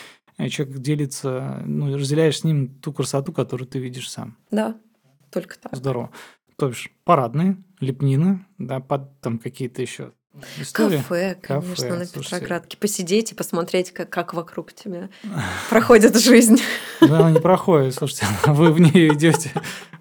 человек 0.49 0.79
делится, 0.79 1.63
ну, 1.65 1.97
разделяешь 1.97 2.41
с 2.41 2.45
ним 2.45 2.75
ту 2.81 2.93
красоту, 2.93 3.33
которую 3.33 3.69
ты 3.69 3.79
видишь 3.79 4.11
сам. 4.11 4.37
Да, 4.51 4.77
только 5.31 5.59
так. 5.59 5.77
Здорово. 5.77 6.11
То 6.57 6.69
бишь 6.69 6.91
парадные, 7.05 7.57
лепнина, 7.81 8.47
да, 8.59 8.81
под 8.81 9.21
там 9.21 9.39
какие-то 9.39 9.83
еще 9.83 10.13
История? 10.59 10.99
Кафе, 10.99 11.37
конечно, 11.41 11.71
Кафе, 11.71 11.89
на 11.89 12.05
слушайте. 12.05 12.37
Петроградке. 12.37 12.77
Посидеть 12.77 13.33
и 13.33 13.35
посмотреть, 13.35 13.91
как, 13.91 14.11
как 14.11 14.33
вокруг 14.33 14.73
тебя 14.73 15.11
проходит 15.71 16.17
жизнь. 16.19 16.61
Да, 17.01 17.21
она 17.21 17.31
не 17.33 17.41
проходит, 17.41 17.95
слушайте, 17.95 18.27
вы 18.47 18.73
в 18.73 18.81
нее 18.81 19.15
идете 19.15 19.53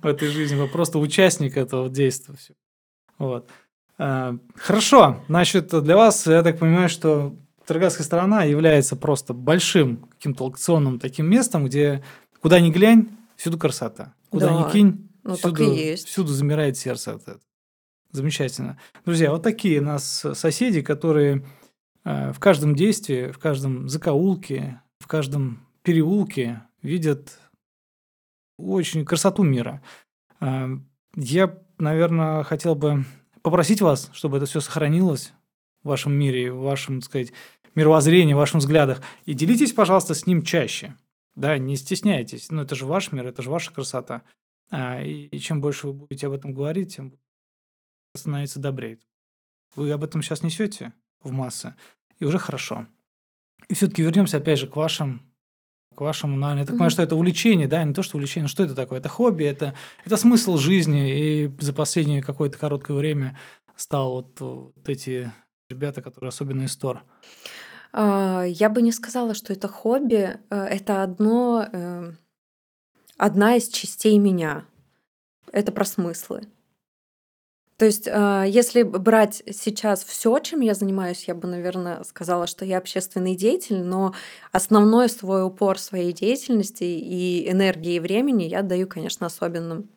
в 0.02 0.06
этой 0.06 0.28
жизни, 0.28 0.56
вы 0.56 0.68
просто 0.68 1.00
участник 1.00 1.58
этого 1.58 1.90
действия. 1.90 2.36
Вот. 3.18 3.50
А, 3.98 4.38
хорошо, 4.56 5.24
значит, 5.28 5.70
для 5.84 5.96
вас, 5.96 6.28
я 6.28 6.44
так 6.44 6.60
понимаю, 6.60 6.90
что 6.90 7.36
Петроградская 7.70 8.04
сторона 8.04 8.46
является 8.46 8.96
просто 8.96 9.36
большим 9.36 9.98
каким-то 9.98 10.46
аукционным 10.46 10.98
таким 10.98 11.30
местом, 11.30 11.66
где 11.66 12.04
куда 12.42 12.60
ни 12.60 12.72
глянь, 12.72 13.16
всюду 13.36 13.60
красота. 13.60 14.16
Куда 14.32 14.48
да. 14.48 14.54
ни 14.56 14.72
кинь, 14.72 15.08
ну, 15.22 15.36
всюду, 15.36 15.76
всюду 15.98 16.30
замирает 16.30 16.78
сердце 16.78 17.14
от 17.14 17.22
этого. 17.22 17.42
Замечательно. 18.12 18.80
Друзья, 19.06 19.30
вот 19.30 19.44
такие 19.44 19.82
у 19.82 19.84
нас 19.84 20.26
соседи, 20.34 20.82
которые 20.82 21.46
э, 22.06 22.34
в 22.34 22.40
каждом 22.40 22.74
действии, 22.74 23.32
в 23.32 23.38
каждом 23.38 23.88
закоулке, 23.88 24.82
в 24.98 25.06
каждом 25.06 25.64
переулке 25.84 26.64
видят 26.82 27.38
очень 28.58 29.06
красоту 29.06 29.44
мира. 29.44 29.84
Э, 30.42 30.70
я, 31.16 31.56
наверное, 31.78 32.42
хотел 32.42 32.74
бы 32.74 33.06
попросить 33.44 33.82
вас, 33.82 34.10
чтобы 34.12 34.38
это 34.38 34.48
все 34.48 34.60
сохранилось 34.60 35.34
в 35.84 35.90
вашем 35.90 36.14
мире, 36.14 36.52
в 36.52 36.62
вашем, 36.62 37.02
так 37.02 37.06
сказать, 37.06 37.34
мировоззрении, 37.76 38.34
в 38.34 38.38
ваших 38.38 38.58
взглядах. 38.58 39.02
И 39.26 39.34
делитесь, 39.34 39.74
пожалуйста, 39.74 40.14
с 40.14 40.26
ним 40.26 40.44
чаще. 40.44 40.96
Да, 41.36 41.58
не 41.58 41.76
стесняйтесь. 41.76 42.50
Ну, 42.52 42.64
это 42.64 42.76
же 42.76 42.86
ваш 42.86 43.12
мир, 43.12 43.28
это 43.28 43.42
же 43.42 43.50
ваша 43.50 43.74
красота. 43.74 44.24
А, 44.72 45.02
и, 45.02 45.28
и 45.28 45.40
чем 45.40 45.62
больше 45.62 45.88
вы 45.88 45.94
будете 45.94 46.28
об 46.28 46.34
этом 46.34 46.54
говорить, 46.54 46.96
тем 46.96 47.14
становится 48.16 48.60
добрее. 48.60 49.00
Вы 49.76 49.92
об 49.92 50.04
этом 50.04 50.22
сейчас 50.22 50.44
несете 50.44 50.94
в 51.22 51.32
массы, 51.32 51.76
и 52.20 52.26
уже 52.26 52.40
хорошо. 52.40 52.88
И 53.68 53.74
все-таки 53.74 54.02
вернемся 54.02 54.38
опять 54.38 54.60
же 54.60 54.68
к 54.68 54.76
вашим 54.76 55.30
к 55.96 56.02
вашему, 56.02 56.38
наверное, 56.38 56.62
я 56.62 56.66
так 56.66 56.76
понимаю, 56.76 56.92
что 56.92 57.04
это 57.04 57.18
увлечение, 57.18 57.68
да, 57.68 57.84
не 57.84 57.94
то, 57.94 58.04
что 58.04 58.16
увлечение, 58.16 58.48
что 58.48 58.64
это 58.64 58.74
такое? 58.74 59.00
Это 59.00 59.10
хобби, 59.10 59.44
это, 59.44 59.74
это 60.06 60.16
смысл 60.16 60.56
жизни, 60.56 61.44
и 61.44 61.52
за 61.60 61.74
последнее 61.74 62.22
какое-то 62.22 62.58
короткое 62.58 62.96
время 62.96 63.38
стал 63.76 64.12
вот, 64.12 64.40
вот 64.40 64.88
эти 64.88 65.34
ребята, 65.70 66.02
которые 66.02 66.30
особенно 66.30 66.64
из 66.64 66.76
Тор. 66.76 67.04
А, 67.92 68.44
я 68.44 68.70
бы 68.70 68.82
не 68.82 68.92
сказала, 68.92 69.34
что 69.34 69.54
это 69.54 69.68
хобби, 69.68 70.40
э, 70.50 70.56
это 70.56 71.04
одно, 71.04 71.68
э, 71.72 72.12
одна 73.18 73.56
из 73.56 73.70
частей 73.70 74.18
меня. 74.18 74.66
Это 75.52 75.72
про 75.72 75.86
смыслы. 75.86 76.48
То 77.78 77.86
есть, 77.86 78.10
а, 78.12 78.44
если 78.44 78.84
брать 78.84 79.42
сейчас 79.52 80.04
все, 80.04 80.38
чем 80.40 80.60
я 80.60 80.74
занимаюсь, 80.74 81.28
я 81.28 81.34
бы, 81.34 81.48
наверное, 81.48 82.04
сказала, 82.04 82.46
что 82.46 82.66
я 82.66 82.78
общественный 82.78 83.36
деятель, 83.36 83.82
но 83.82 84.14
основной 84.52 85.08
свой 85.08 85.46
упор 85.46 85.80
своей 85.80 86.12
деятельности 86.12 86.84
и 86.84 87.50
энергии 87.50 87.96
и 87.96 88.00
времени 88.00 88.44
я 88.44 88.64
даю, 88.64 88.86
конечно, 88.86 89.28
особенным. 89.28 89.90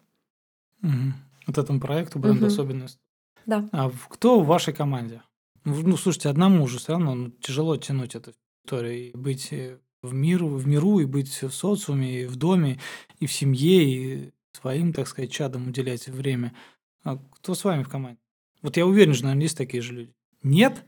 Угу. 0.82 1.12
Вот 1.48 1.58
этому 1.58 1.80
проекту 1.80 2.20
бренд 2.20 2.38
угу. 2.38 2.46
особенность. 2.46 3.00
Да. 3.46 3.68
А 3.72 3.90
кто 4.08 4.40
в 4.40 4.46
вашей 4.46 4.72
команде? 4.72 5.20
Ну, 5.64 5.81
ну, 5.83 5.96
слушайте, 5.96 6.29
одному 6.29 6.66
же 6.66 6.79
все 6.79 6.92
равно 6.92 7.14
ну, 7.14 7.31
тяжело 7.31 7.77
тянуть 7.77 8.14
эту 8.14 8.33
историю 8.64 9.11
и 9.11 9.16
быть 9.16 9.53
э, 9.53 9.79
в 10.03 10.12
миру, 10.12 10.48
в 10.48 10.66
миру, 10.66 10.98
и 10.98 11.05
быть 11.05 11.42
в 11.42 11.53
социуме, 11.53 12.22
и 12.22 12.27
в 12.27 12.37
доме, 12.37 12.81
и 13.20 13.27
в 13.27 13.33
семье, 13.33 13.85
и 13.85 14.33
своим, 14.53 14.92
так 14.92 15.07
сказать, 15.07 15.31
чадам 15.31 15.68
уделять 15.68 16.09
время. 16.09 16.55
А 17.05 17.16
кто 17.16 17.55
с 17.55 17.64
вами 17.64 17.85
в 17.85 17.88
команде? 17.88 18.20
Вот 18.61 18.77
я 18.77 18.87
уверен, 18.87 19.14
что, 19.14 19.25
наверное, 19.25 19.44
есть 19.44 19.57
такие 19.57 19.83
же 19.83 19.92
люди. 19.92 20.12
Нет? 20.42 20.85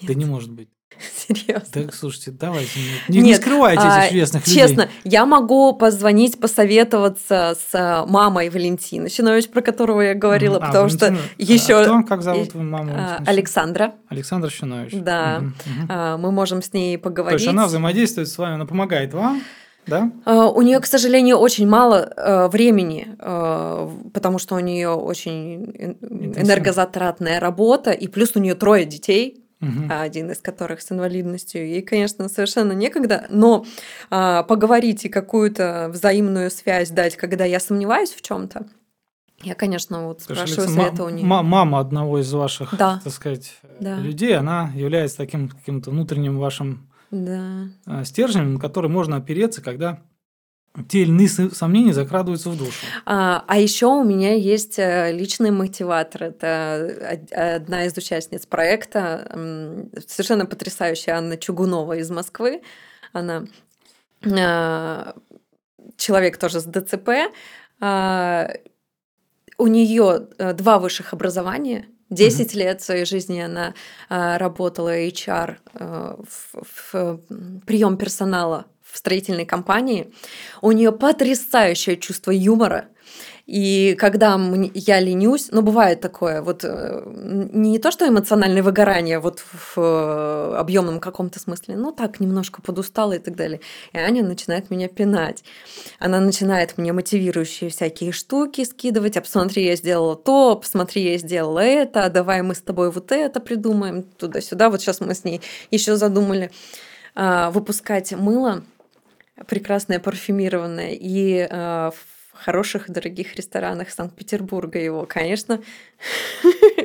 Нет. 0.00 0.08
Да 0.08 0.14
не 0.14 0.24
может 0.24 0.52
быть. 0.52 0.68
Серьезно. 1.28 1.66
Так, 1.72 1.94
слушайте, 1.94 2.30
давайте, 2.30 2.80
не, 3.08 3.20
не 3.20 3.34
скрывайте 3.34 3.82
а, 3.84 4.04
этих 4.04 4.12
честных 4.12 4.46
людей. 4.46 4.60
Честно, 4.60 4.88
я 5.04 5.26
могу 5.26 5.72
позвонить, 5.74 6.40
посоветоваться 6.40 7.56
с 7.56 7.74
а, 7.74 8.06
мамой 8.06 8.50
Валентины 8.50 9.08
Щинович, 9.08 9.48
про 9.48 9.60
которого 9.60 10.00
я 10.00 10.14
говорила, 10.14 10.56
а, 10.56 10.66
потому 10.66 10.84
Валентина, 10.88 11.16
что 11.16 11.42
еще... 11.42 11.80
А 11.80 11.84
кто, 11.84 12.02
как 12.02 12.22
зовут 12.22 12.50
твою 12.50 12.68
маму? 12.68 12.92
А, 12.96 13.22
Александра. 13.26 13.94
Александра 14.08 14.50
Щинович. 14.50 14.94
Да, 14.94 15.38
угу, 15.38 15.46
угу. 15.46 15.86
А, 15.88 16.16
мы 16.16 16.32
можем 16.32 16.62
с 16.62 16.72
ней 16.72 16.98
поговорить. 16.98 17.38
То 17.38 17.42
есть 17.44 17.48
она 17.48 17.66
взаимодействует 17.66 18.28
с 18.28 18.38
вами, 18.38 18.54
она 18.54 18.66
помогает 18.66 19.14
вам? 19.14 19.42
да? 19.88 20.10
Uh, 20.26 20.52
у 20.54 20.62
нее, 20.62 20.80
к 20.80 20.86
сожалению, 20.86 21.38
очень 21.38 21.66
мало 21.66 22.12
uh, 22.16 22.48
времени, 22.50 23.16
uh, 23.18 24.10
потому 24.12 24.38
что 24.38 24.54
у 24.54 24.60
нее 24.60 24.90
очень 24.90 25.96
энергозатратная 26.36 27.40
работа, 27.40 27.90
и 27.90 28.06
плюс 28.06 28.32
у 28.34 28.38
нее 28.38 28.54
трое 28.54 28.84
детей. 28.84 29.44
Угу. 29.60 29.86
один 29.88 30.30
из 30.30 30.38
которых 30.38 30.80
с 30.80 30.92
инвалидностью. 30.92 31.66
Ей, 31.66 31.82
конечно, 31.82 32.28
совершенно 32.28 32.72
некогда, 32.72 33.26
но 33.28 33.66
а, 34.08 34.44
поговорить 34.44 35.04
и 35.04 35.08
какую-то 35.08 35.90
взаимную 35.92 36.50
связь 36.52 36.90
дать, 36.90 37.16
когда 37.16 37.44
я 37.44 37.58
сомневаюсь 37.58 38.10
в 38.10 38.22
чем-то, 38.22 38.66
Я, 39.42 39.54
конечно, 39.56 40.06
вот 40.06 40.22
спрашиваю 40.22 40.68
совета 40.68 41.02
у 41.02 41.08
них. 41.08 41.24
Мама 41.24 41.80
одного 41.80 42.20
из 42.20 42.32
ваших, 42.32 42.76
да. 42.76 43.00
так 43.02 43.12
сказать, 43.12 43.58
да. 43.80 43.96
людей, 43.96 44.36
она 44.36 44.70
является 44.76 45.16
таким 45.16 45.48
каким-то 45.48 45.90
внутренним 45.90 46.38
вашим 46.38 46.88
да. 47.10 47.68
А, 47.86 48.04
стержнем, 48.04 48.54
на 48.54 48.60
который 48.60 48.90
можно 48.90 49.16
опереться, 49.16 49.62
когда 49.62 50.00
те 50.88 51.00
или 51.00 51.10
иные 51.10 51.28
сомнения 51.28 51.92
закрадываются 51.92 52.50
в 52.50 52.58
душу. 52.58 52.72
А, 53.06 53.44
а 53.46 53.58
еще 53.58 53.86
у 53.86 54.04
меня 54.04 54.34
есть 54.34 54.78
э, 54.78 55.12
личный 55.12 55.50
мотиватор. 55.50 56.24
Это 56.24 57.20
одна 57.30 57.84
из 57.84 57.96
участниц 57.96 58.46
проекта, 58.46 59.30
совершенно 60.06 60.46
потрясающая 60.46 61.16
Анна 61.16 61.36
Чугунова 61.36 61.94
из 61.94 62.10
Москвы. 62.10 62.62
Она 63.12 63.46
а, 64.24 65.14
человек 65.96 66.38
тоже 66.38 66.60
с 66.60 66.64
ДЦП. 66.64 67.08
А, 67.80 68.50
у 69.56 69.66
нее 69.66 70.28
э, 70.38 70.52
два 70.52 70.78
высших 70.78 71.12
образования. 71.12 71.86
10 72.10 72.54
mm-hmm. 72.54 72.58
лет 72.58 72.80
своей 72.80 73.04
жизни 73.04 73.40
она 73.40 73.74
работала 74.08 74.98
HR 74.98 75.56
э, 75.74 76.16
в, 76.26 76.82
в 76.82 77.20
прием 77.66 77.98
персонала 77.98 78.64
строительной 78.98 79.46
компании. 79.46 80.12
У 80.60 80.72
нее 80.72 80.92
потрясающее 80.92 81.96
чувство 81.96 82.30
юмора. 82.30 82.88
И 83.48 83.96
когда 83.98 84.38
я 84.74 85.00
ленюсь, 85.00 85.48
ну, 85.50 85.62
бывает 85.62 86.02
такое, 86.02 86.42
вот 86.42 86.64
э, 86.64 87.02
не 87.06 87.78
то, 87.78 87.90
что 87.90 88.06
эмоциональное 88.06 88.62
выгорание 88.62 89.20
вот 89.20 89.40
в 89.40 89.78
э, 89.78 90.54
объемном 90.58 91.00
каком-то 91.00 91.40
смысле, 91.40 91.76
ну, 91.76 91.90
так, 91.90 92.20
немножко 92.20 92.60
подустала 92.60 93.14
и 93.14 93.18
так 93.18 93.36
далее. 93.36 93.60
И 93.94 93.96
Аня 93.96 94.22
начинает 94.22 94.70
меня 94.70 94.88
пинать. 94.88 95.44
Она 95.98 96.20
начинает 96.20 96.76
мне 96.76 96.92
мотивирующие 96.92 97.70
всякие 97.70 98.12
штуки 98.12 98.64
скидывать, 98.64 99.16
а 99.16 99.22
посмотри, 99.22 99.64
я 99.64 99.76
сделала 99.76 100.14
то, 100.14 100.54
посмотри, 100.56 101.10
я 101.12 101.16
сделала 101.16 101.60
это, 101.60 102.04
а 102.04 102.10
давай 102.10 102.42
мы 102.42 102.54
с 102.54 102.60
тобой 102.60 102.90
вот 102.90 103.12
это 103.12 103.40
придумаем, 103.40 104.02
туда-сюда. 104.02 104.68
Вот 104.68 104.82
сейчас 104.82 105.00
мы 105.00 105.14
с 105.14 105.24
ней 105.24 105.40
еще 105.70 105.96
задумали 105.96 106.50
а, 107.14 107.50
выпускать 107.50 108.12
мыло 108.12 108.62
прекрасное 109.46 110.00
парфюмированное, 110.00 110.92
и 110.92 111.46
э, 111.48 111.90
в 111.90 112.18
хороших 112.32 112.90
дорогих 112.90 113.34
ресторанах 113.34 113.90
Санкт-Петербурга 113.90 114.78
его, 114.78 115.06
конечно, 115.06 115.60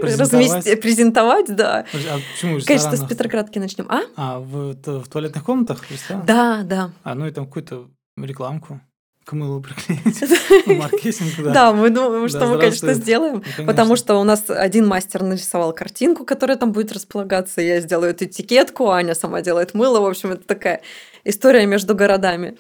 презентовать, 0.02 0.82
презентовать 0.82 1.56
да. 1.56 1.86
А 1.94 2.20
почему 2.34 2.60
Конечно, 2.66 2.96
с 2.96 3.08
Петроградки 3.08 3.60
начнем. 3.60 3.88
А? 3.90 4.02
А, 4.16 4.40
в, 4.40 4.74
в 4.74 5.08
туалетных 5.10 5.44
комнатах 5.44 5.90
ресторан? 5.92 6.26
Да, 6.26 6.64
да. 6.64 6.92
А, 7.04 7.16
ну 7.16 7.28
и 7.28 7.32
там 7.32 7.46
какую-то 7.46 7.90
рекламку 8.18 8.82
к 9.24 9.34
мылу 9.34 9.62
приклеить. 9.64 10.80
Маркетинг, 10.80 11.34
да. 11.38 11.54
Да, 11.54 11.74
мы 11.74 11.90
думаем, 11.90 12.28
что 12.28 12.46
мы, 12.48 12.60
конечно, 12.60 12.94
сделаем. 12.94 13.44
Потому 13.66 13.96
что 13.96 14.16
у 14.16 14.24
нас 14.24 14.50
один 14.50 14.88
мастер 14.88 15.24
нарисовал 15.24 15.74
картинку, 15.74 16.26
которая 16.26 16.58
там 16.58 16.72
будет 16.72 16.92
располагаться. 16.92 17.62
Я 17.62 17.80
сделаю 17.82 18.12
эту 18.12 18.26
этикетку, 18.26 18.90
Аня 18.90 19.16
сама 19.16 19.42
делает 19.42 19.74
мыло. 19.74 20.00
В 20.00 20.06
общем, 20.06 20.32
это 20.32 20.46
такая 20.46 20.82
история 21.24 21.66
между 21.66 21.96
городами. 21.96 22.58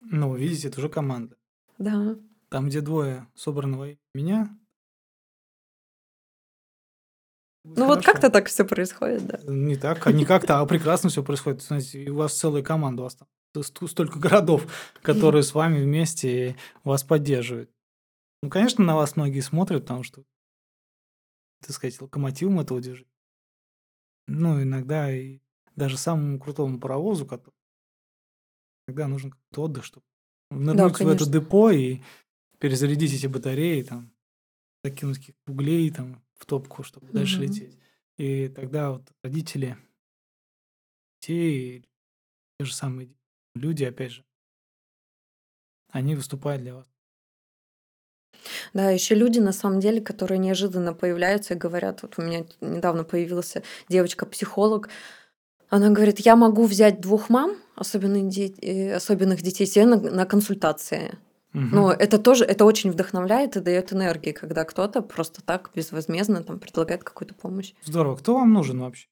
Ну, 0.00 0.34
видите, 0.34 0.68
это 0.68 0.80
уже 0.80 0.88
команда. 0.88 1.36
Да. 1.78 2.16
Там, 2.50 2.68
где 2.68 2.80
двое 2.80 3.26
собранного 3.34 3.88
меня. 4.14 4.48
Ну 7.64 7.74
Хорошо. 7.74 7.94
вот 7.94 8.04
как-то 8.04 8.28
так 8.28 8.48
все 8.48 8.64
происходит, 8.64 9.26
да. 9.26 9.38
Не 9.46 9.76
так, 9.76 10.06
а 10.06 10.12
не 10.12 10.26
как-то, 10.26 10.60
а 10.60 10.66
прекрасно 10.66 11.08
все 11.08 11.22
происходит. 11.22 11.62
Знаете, 11.62 12.10
у 12.10 12.16
вас 12.16 12.34
целая 12.34 12.62
команда, 12.62 13.02
у 13.02 13.04
вас 13.04 13.14
там 13.14 13.26
столько 13.62 14.18
городов, 14.18 14.66
которые 15.02 15.42
с 15.42 15.54
вами 15.54 15.82
вместе 15.82 16.56
вас 16.82 17.04
поддерживают. 17.04 17.70
Ну, 18.42 18.50
конечно, 18.50 18.84
на 18.84 18.96
вас 18.96 19.16
многие 19.16 19.40
смотрят, 19.40 19.82
потому 19.82 20.02
что, 20.02 20.24
так 21.60 21.70
сказать, 21.70 22.00
локомотивом 22.00 22.60
этого 22.60 22.80
движения. 22.80 23.08
Ну, 24.26 24.62
иногда 24.62 25.10
и 25.14 25.40
даже 25.76 25.96
самому 25.96 26.38
крутому 26.38 26.78
паровозу, 26.78 27.26
который 27.26 27.54
иногда 28.86 29.08
нужен 29.08 29.30
какой-то 29.30 29.62
отдых, 29.62 29.84
чтобы 29.84 30.04
нырнуть 30.50 30.98
да, 30.98 31.04
в 31.04 31.08
это 31.08 31.30
депо 31.30 31.70
и 31.70 32.00
перезарядить 32.58 33.14
эти 33.14 33.26
батареи, 33.26 33.82
там, 33.82 34.12
закинуть 34.82 35.18
каких-то 35.18 35.52
углей 35.52 35.90
там, 35.90 36.22
в 36.34 36.46
топку, 36.46 36.82
чтобы 36.82 37.06
угу. 37.06 37.14
дальше 37.14 37.40
лететь. 37.40 37.78
И 38.16 38.48
тогда 38.48 38.92
вот 38.92 39.10
родители 39.22 39.76
детей, 41.20 41.84
те 42.58 42.64
же 42.64 42.74
самые 42.74 43.08
люди, 43.54 43.84
опять 43.84 44.12
же, 44.12 44.24
они 45.90 46.14
выступают 46.14 46.62
для 46.62 46.74
вас. 46.74 46.86
Да, 48.72 48.90
еще 48.90 49.14
люди, 49.14 49.38
на 49.38 49.52
самом 49.52 49.80
деле, 49.80 50.00
которые 50.00 50.38
неожиданно 50.38 50.92
появляются 50.92 51.54
и 51.54 51.56
говорят, 51.56 52.02
вот 52.02 52.18
у 52.18 52.22
меня 52.22 52.44
недавно 52.60 53.04
появилась 53.04 53.54
девочка-психолог, 53.88 54.88
она 55.70 55.90
говорит, 55.90 56.20
я 56.20 56.36
могу 56.36 56.66
взять 56.66 57.00
двух 57.00 57.30
мам, 57.30 57.56
особенных, 57.74 58.28
де- 58.28 58.54
э, 58.60 58.94
особенных 58.94 59.42
детей, 59.42 59.66
себе 59.66 59.86
на, 59.86 59.96
на 59.96 60.26
консультации. 60.26 61.18
Угу. 61.54 61.62
Но 61.62 61.92
это 61.92 62.18
тоже, 62.18 62.44
это 62.44 62.64
очень 62.64 62.90
вдохновляет 62.90 63.56
и 63.56 63.60
дает 63.60 63.92
энергии, 63.92 64.32
когда 64.32 64.64
кто-то 64.64 65.00
просто 65.00 65.42
так 65.42 65.70
безвозмездно 65.74 66.42
там 66.42 66.58
предлагает 66.58 67.04
какую-то 67.04 67.34
помощь. 67.34 67.72
Здорово. 67.82 68.16
Кто 68.16 68.34
вам 68.34 68.52
нужен 68.52 68.80
вообще? 68.80 69.06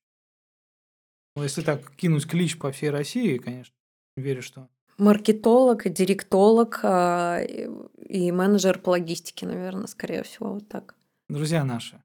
Ну, 1.37 1.45
если 1.45 1.63
так 1.63 1.91
кинуть 1.97 2.27
клич 2.27 2.59
по 2.59 2.71
всей 2.73 2.91
России, 2.91 3.39
конечно, 3.39 3.75
верю, 4.17 4.43
что... 4.43 4.69
Маркетолог, 4.99 5.91
директолог 5.91 6.81
э, 6.83 7.67
и 8.09 8.31
менеджер 8.31 8.79
по 8.79 8.91
логистике, 8.91 9.47
наверное, 9.47 9.87
скорее 9.87 10.23
всего, 10.23 10.55
вот 10.55 10.69
так. 10.69 10.95
Друзья 11.29 11.65
наши, 11.65 12.03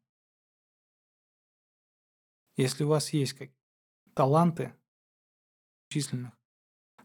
если 2.56 2.86
у 2.86 2.88
вас 2.88 3.12
есть 3.12 3.34
как 3.34 3.50
таланты 4.14 4.74
в 5.88 5.94
численных 5.94 6.32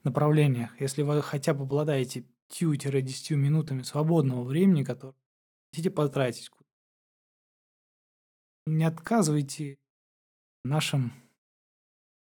направлениях, 0.04 0.80
если 0.80 1.02
вы 1.02 1.20
хотя 1.20 1.52
бы 1.52 1.64
обладаете 1.64 2.24
5-10 2.50 3.34
минутами 3.34 3.82
свободного 3.82 4.44
времени, 4.44 4.84
которое 4.84 5.16
хотите 5.72 5.90
потратить, 5.90 6.50
не 8.66 8.84
отказывайте 8.84 9.78
нашим, 10.64 11.12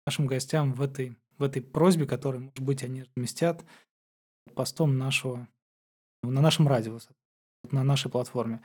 нашим 0.06 0.28
гостям 0.28 0.74
в 0.74 0.82
этой 0.82 1.18
в 1.38 1.44
этой 1.44 1.62
просьбе, 1.62 2.06
которую, 2.06 2.44
может 2.44 2.60
быть, 2.60 2.84
они 2.84 3.04
разместят 3.04 3.66
постом 4.56 4.98
нашего, 4.98 5.48
на 6.24 6.42
нашем 6.42 6.68
радио, 6.68 7.00
на 7.72 7.84
нашей 7.84 8.10
платформе. 8.10 8.64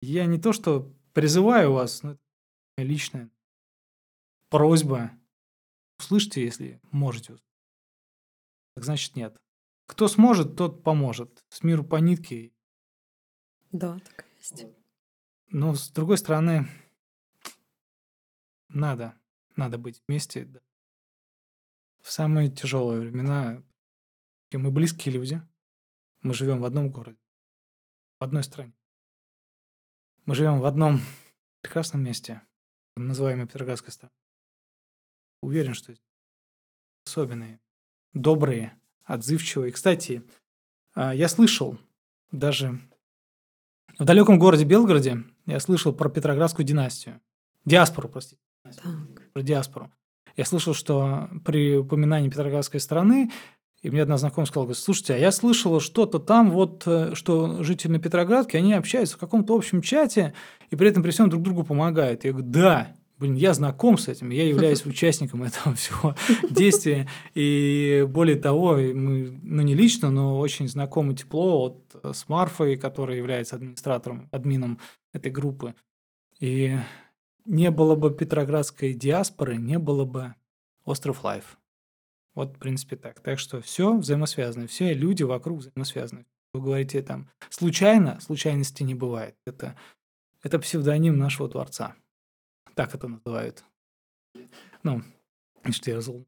Я 0.00 0.26
не 0.26 0.38
то, 0.38 0.52
что 0.52 0.92
призываю 1.12 1.72
вас, 1.72 2.02
но 2.02 2.12
это 2.12 2.20
личная 2.76 3.30
просьба. 4.48 5.10
Услышьте, 5.98 6.42
если 6.44 6.80
можете. 6.92 7.36
Так 8.74 8.84
значит, 8.84 9.16
нет. 9.16 9.36
Кто 9.86 10.08
сможет, 10.08 10.56
тот 10.56 10.82
поможет. 10.82 11.44
С 11.48 11.62
миру 11.62 11.84
по 11.84 11.96
нитке. 11.96 12.52
Да, 13.72 13.98
так 13.98 14.26
и 14.26 14.36
есть. 14.38 14.66
Но, 15.48 15.74
с 15.74 15.90
другой 15.90 16.18
стороны, 16.18 16.68
надо, 18.68 19.18
надо 19.54 19.78
быть 19.78 20.02
вместе, 20.06 20.44
в 22.06 22.12
самые 22.12 22.48
тяжелые 22.48 23.00
времена 23.00 23.60
мы 24.52 24.70
близкие 24.70 25.12
люди. 25.12 25.42
Мы 26.22 26.34
живем 26.34 26.60
в 26.60 26.64
одном 26.64 26.88
городе, 26.88 27.18
в 28.20 28.24
одной 28.24 28.44
стране. 28.44 28.72
Мы 30.24 30.36
живем 30.36 30.60
в 30.60 30.66
одном 30.66 31.00
прекрасном 31.62 32.04
месте, 32.04 32.42
называемой 32.94 33.48
Петроградской 33.48 33.90
стране. 33.90 34.14
Уверен, 35.42 35.74
что 35.74 35.94
особенные, 37.06 37.58
добрые, 38.12 38.80
отзывчивые. 39.02 39.72
Кстати, 39.72 40.22
а, 40.94 41.12
я 41.12 41.28
слышал 41.28 41.76
даже 42.30 42.80
в 43.98 44.04
далеком 44.04 44.38
городе 44.38 44.64
Белгороде, 44.64 45.24
я 45.46 45.58
слышал 45.58 45.92
про 45.92 46.08
Петроградскую 46.08 46.64
династию. 46.64 47.20
Диаспору, 47.64 48.08
простите. 48.08 48.40
Так. 48.62 49.32
Про 49.32 49.42
диаспору. 49.42 49.92
Я 50.36 50.44
слышал, 50.44 50.74
что 50.74 51.28
при 51.44 51.76
упоминании 51.76 52.28
Петроградской 52.28 52.80
страны, 52.80 53.30
и 53.82 53.90
мне 53.90 54.02
одна 54.02 54.16
знакомая 54.18 54.46
сказала, 54.46 54.66
говорит, 54.66 54.82
слушайте, 54.82 55.14
а 55.14 55.18
я 55.18 55.30
слышала 55.30 55.80
что-то 55.80 56.18
там, 56.18 56.50
вот, 56.50 56.82
э, 56.86 57.14
что 57.14 57.62
жители 57.62 57.92
на 57.92 57.98
Петроградке, 57.98 58.58
они 58.58 58.72
общаются 58.72 59.16
в 59.16 59.20
каком-то 59.20 59.54
общем 59.54 59.80
чате, 59.80 60.34
и 60.70 60.76
при 60.76 60.88
этом 60.88 61.02
при 61.02 61.10
всем 61.10 61.30
друг 61.30 61.42
другу 61.42 61.64
помогают. 61.64 62.24
Я 62.24 62.32
говорю, 62.32 62.48
да, 62.48 62.94
Блин, 63.18 63.34
я 63.34 63.54
знаком 63.54 63.96
с 63.96 64.08
этим, 64.08 64.28
я 64.28 64.46
являюсь 64.46 64.84
участником 64.86 65.42
этого 65.42 65.74
всего 65.74 66.14
действия. 66.50 67.08
И 67.34 68.06
более 68.08 68.36
того, 68.36 68.74
мы, 68.76 69.38
ну 69.42 69.62
не 69.62 69.74
лично, 69.74 70.10
но 70.10 70.38
очень 70.38 70.68
знакомы 70.68 71.14
тепло 71.14 71.60
вот 71.60 72.00
э, 72.02 72.12
с 72.12 72.28
Марфой, 72.28 72.76
которая 72.76 73.16
является 73.16 73.56
администратором, 73.56 74.28
админом 74.32 74.78
этой 75.14 75.32
группы. 75.32 75.74
И 76.40 76.76
не 77.46 77.70
было 77.70 77.96
бы 77.96 78.14
петроградской 78.14 78.92
диаспоры, 78.94 79.56
не 79.56 79.78
было 79.78 80.04
бы 80.04 80.34
остров 80.84 81.24
Life. 81.24 81.58
Вот, 82.34 82.56
в 82.56 82.58
принципе, 82.58 82.96
так. 82.96 83.20
Так 83.20 83.38
что 83.38 83.60
все 83.60 83.96
взаимосвязано, 83.96 84.66
все 84.66 84.92
люди 84.92 85.22
вокруг 85.22 85.60
взаимосвязаны. 85.60 86.26
Вы 86.52 86.60
говорите 86.60 87.02
там 87.02 87.30
случайно, 87.50 88.20
случайности 88.20 88.82
не 88.82 88.94
бывает. 88.94 89.36
Это, 89.46 89.76
это 90.42 90.58
псевдоним 90.58 91.16
нашего 91.16 91.48
Творца. 91.48 91.96
Так 92.74 92.94
это 92.94 93.08
называют. 93.08 93.64
Ну, 94.82 95.02
что 95.70 95.90
я 95.90 96.00
зол. 96.00 96.26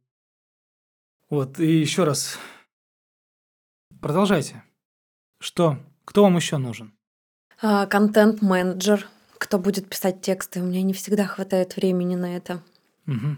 Вот, 1.29 1.61
и 1.61 1.81
еще 1.81 2.05
раз. 2.05 2.39
Продолжайте. 4.01 4.65
Что? 5.41 5.79
Кто 6.05 6.23
вам 6.23 6.37
еще 6.37 6.57
нужен? 6.57 6.97
А, 7.61 7.87
контент-менеджер. 7.87 9.09
Кто 9.39 9.59
будет 9.59 9.89
писать 9.89 10.21
тексты? 10.21 10.61
У 10.61 10.67
меня 10.67 10.83
не 10.83 10.93
всегда 10.93 11.25
хватает 11.27 11.77
времени 11.77 12.17
на 12.17 12.37
это. 12.37 12.63
Угу. 13.07 13.37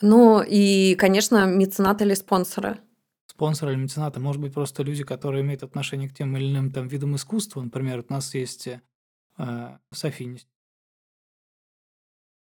Ну 0.00 0.42
и, 0.42 0.94
конечно, 0.96 1.46
меценаты 1.46 2.04
или 2.04 2.14
спонсоры. 2.14 2.78
Спонсоры 3.26 3.72
или 3.72 3.80
меценаты, 3.80 4.20
может 4.20 4.40
быть, 4.42 4.52
просто 4.52 4.82
люди, 4.82 5.04
которые 5.04 5.42
имеют 5.42 5.62
отношение 5.62 6.08
к 6.08 6.14
тем 6.14 6.36
или 6.36 6.50
иным 6.50 6.72
там, 6.72 6.88
видам 6.88 7.16
искусства. 7.16 7.62
Например, 7.62 8.04
у 8.08 8.12
нас 8.12 8.34
есть 8.34 8.66
э, 8.66 9.78
София. 9.92 10.38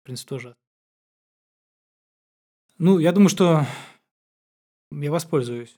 В 0.00 0.04
принципе, 0.04 0.28
тоже. 0.28 0.57
Ну, 2.78 2.98
я 3.00 3.12
думаю, 3.12 3.28
что 3.28 3.66
я 4.92 5.11
воспользуюсь 5.11 5.76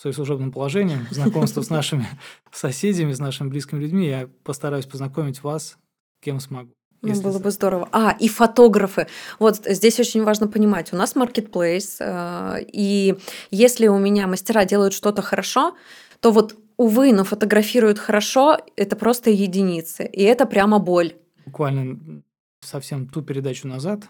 своим 0.00 0.14
служебным 0.14 0.50
положением, 0.50 1.06
знакомство 1.10 1.60
с 1.60 1.68
нашими 1.68 2.08
соседями, 2.52 3.12
с 3.12 3.18
нашими 3.18 3.48
близкими 3.48 3.80
людьми. 3.80 4.08
Я 4.08 4.30
постараюсь 4.44 4.86
познакомить 4.86 5.42
вас, 5.42 5.76
кем 6.22 6.40
смогу. 6.40 6.72
Ну, 7.02 7.20
было 7.20 7.38
бы 7.38 7.50
здорово. 7.50 7.88
А, 7.92 8.16
и 8.18 8.28
фотографы. 8.28 9.08
Вот 9.38 9.56
здесь 9.66 10.00
очень 10.00 10.22
важно 10.22 10.48
понимать. 10.48 10.92
У 10.92 10.96
нас 10.96 11.16
marketplace, 11.16 11.96
э, 12.00 12.64
и 12.72 13.18
если 13.50 13.88
у 13.88 13.98
меня 13.98 14.26
мастера 14.26 14.64
делают 14.64 14.94
что-то 14.94 15.20
хорошо, 15.20 15.76
то 16.20 16.30
вот, 16.30 16.56
увы, 16.78 17.12
но 17.12 17.24
фотографируют 17.24 17.98
хорошо, 17.98 18.58
это 18.76 18.96
просто 18.96 19.30
единицы. 19.30 20.06
И 20.06 20.22
это 20.22 20.46
прямо 20.46 20.78
боль. 20.78 21.14
Буквально 21.44 22.22
совсем 22.60 23.06
ту 23.06 23.22
передачу 23.22 23.68
назад 23.68 24.04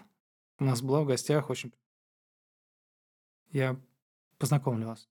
у 0.59 0.63
нас 0.63 0.81
была 0.81 1.01
в 1.01 1.05
гостях 1.05 1.49
очень... 1.49 1.73
Я 3.51 3.75
познакомлю 4.37 4.87
вас. 4.87 5.07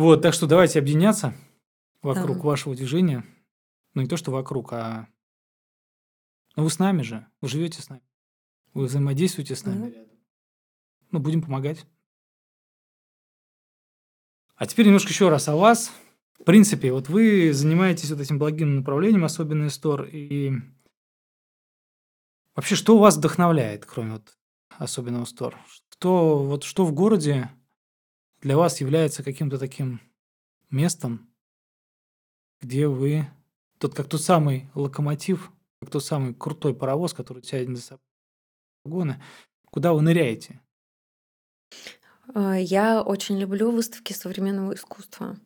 Вот, 0.00 0.22
так 0.22 0.32
что 0.32 0.46
давайте 0.46 0.78
объединяться 0.78 1.34
вокруг 2.00 2.38
да. 2.38 2.42
вашего 2.42 2.74
движения. 2.74 3.22
Ну, 3.92 4.00
не 4.00 4.08
то, 4.08 4.16
что 4.16 4.30
вокруг, 4.30 4.72
а 4.72 5.08
но 6.56 6.62
вы 6.62 6.70
с 6.70 6.78
нами 6.78 7.02
же, 7.02 7.26
вы 7.42 7.48
живете 7.48 7.82
с 7.82 7.90
нами. 7.90 8.00
Вы 8.72 8.86
взаимодействуете 8.86 9.54
с 9.54 9.62
нами. 9.62 9.90
Да. 9.90 10.04
Ну, 11.10 11.18
будем 11.18 11.42
помогать. 11.42 11.84
А 14.54 14.66
теперь 14.66 14.86
немножко 14.86 15.10
еще 15.10 15.28
раз 15.28 15.48
о 15.48 15.56
вас. 15.56 15.92
В 16.32 16.44
принципе, 16.44 16.92
вот 16.92 17.10
вы 17.10 17.52
занимаетесь 17.52 18.10
вот 18.10 18.20
этим 18.20 18.38
благим 18.38 18.76
направлением, 18.76 19.26
особенно 19.26 19.68
Стор, 19.68 20.04
и 20.04 20.52
вообще, 22.54 22.74
что 22.74 22.96
вас 22.96 23.18
вдохновляет, 23.18 23.84
кроме 23.84 24.12
вот 24.12 24.38
особенного 24.78 25.26
Стор? 25.26 25.58
Что, 25.90 26.42
вот, 26.42 26.64
что 26.64 26.86
в 26.86 26.94
городе 26.94 27.50
для 28.40 28.56
вас 28.56 28.80
является 28.80 29.22
каким-то 29.22 29.58
таким 29.58 30.00
местом, 30.70 31.28
где 32.60 32.88
вы, 32.88 33.26
тот 33.78 33.94
как 33.94 34.08
тот 34.08 34.22
самый 34.22 34.68
локомотив, 34.74 35.50
как 35.80 35.90
тот 35.90 36.04
самый 36.04 36.34
крутой 36.34 36.74
паровоз, 36.74 37.12
который 37.12 37.42
тянет 37.42 37.76
за 37.76 37.82
собой 37.82 38.04
вагоны. 38.84 39.22
Куда 39.70 39.92
вы 39.92 40.02
ныряете? 40.02 40.60
А, 42.34 42.58
я 42.58 43.02
очень 43.02 43.38
люблю 43.38 43.70
выставки 43.70 44.12
современного 44.12 44.74
искусства. 44.74 45.36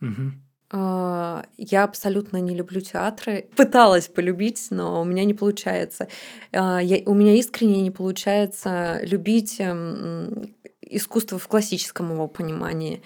Угу. 0.00 0.32
Я 0.72 1.84
абсолютно 1.84 2.38
не 2.38 2.56
люблю 2.56 2.80
театры. 2.80 3.48
Пыталась 3.56 4.08
полюбить, 4.08 4.68
но 4.70 5.02
у 5.02 5.04
меня 5.04 5.24
не 5.24 5.34
получается. 5.34 6.08
А, 6.52 6.80
я, 6.80 6.98
у 7.06 7.14
меня 7.14 7.34
искренне 7.34 7.80
не 7.80 7.92
получается 7.92 8.98
любить 9.02 9.60
эм, 9.60 10.54
искусство 10.90 11.38
в 11.38 11.48
классическом 11.48 12.12
его 12.12 12.28
понимании. 12.28 13.02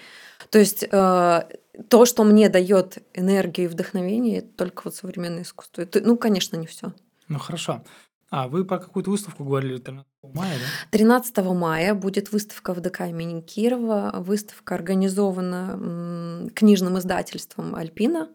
То 0.49 0.59
есть 0.59 0.87
то, 0.89 2.05
что 2.05 2.23
мне 2.23 2.49
дает 2.49 2.97
энергию 3.13 3.67
и 3.67 3.69
вдохновение, 3.69 4.39
это 4.39 4.49
только 4.55 4.81
вот 4.85 4.95
современное 4.95 5.43
искусство. 5.43 5.81
Это, 5.81 6.01
ну, 6.01 6.17
конечно, 6.17 6.57
не 6.57 6.67
все. 6.67 6.93
Ну 7.27 7.39
хорошо. 7.39 7.83
А 8.31 8.47
вы 8.47 8.63
про 8.63 8.77
какую-то 8.77 9.09
выставку 9.09 9.43
говорили 9.43 9.77
13 9.77 10.05
мая, 10.33 10.57
да? 10.57 10.65
13 10.91 11.37
мая 11.45 11.95
будет 11.95 12.31
выставка 12.31 12.73
в 12.73 12.81
ДК 12.81 13.01
имени 13.01 13.41
Кирова. 13.41 14.13
Выставка 14.19 14.75
организована 14.75 16.49
книжным 16.53 16.99
издательством 16.99 17.75
«Альпина». 17.75 18.29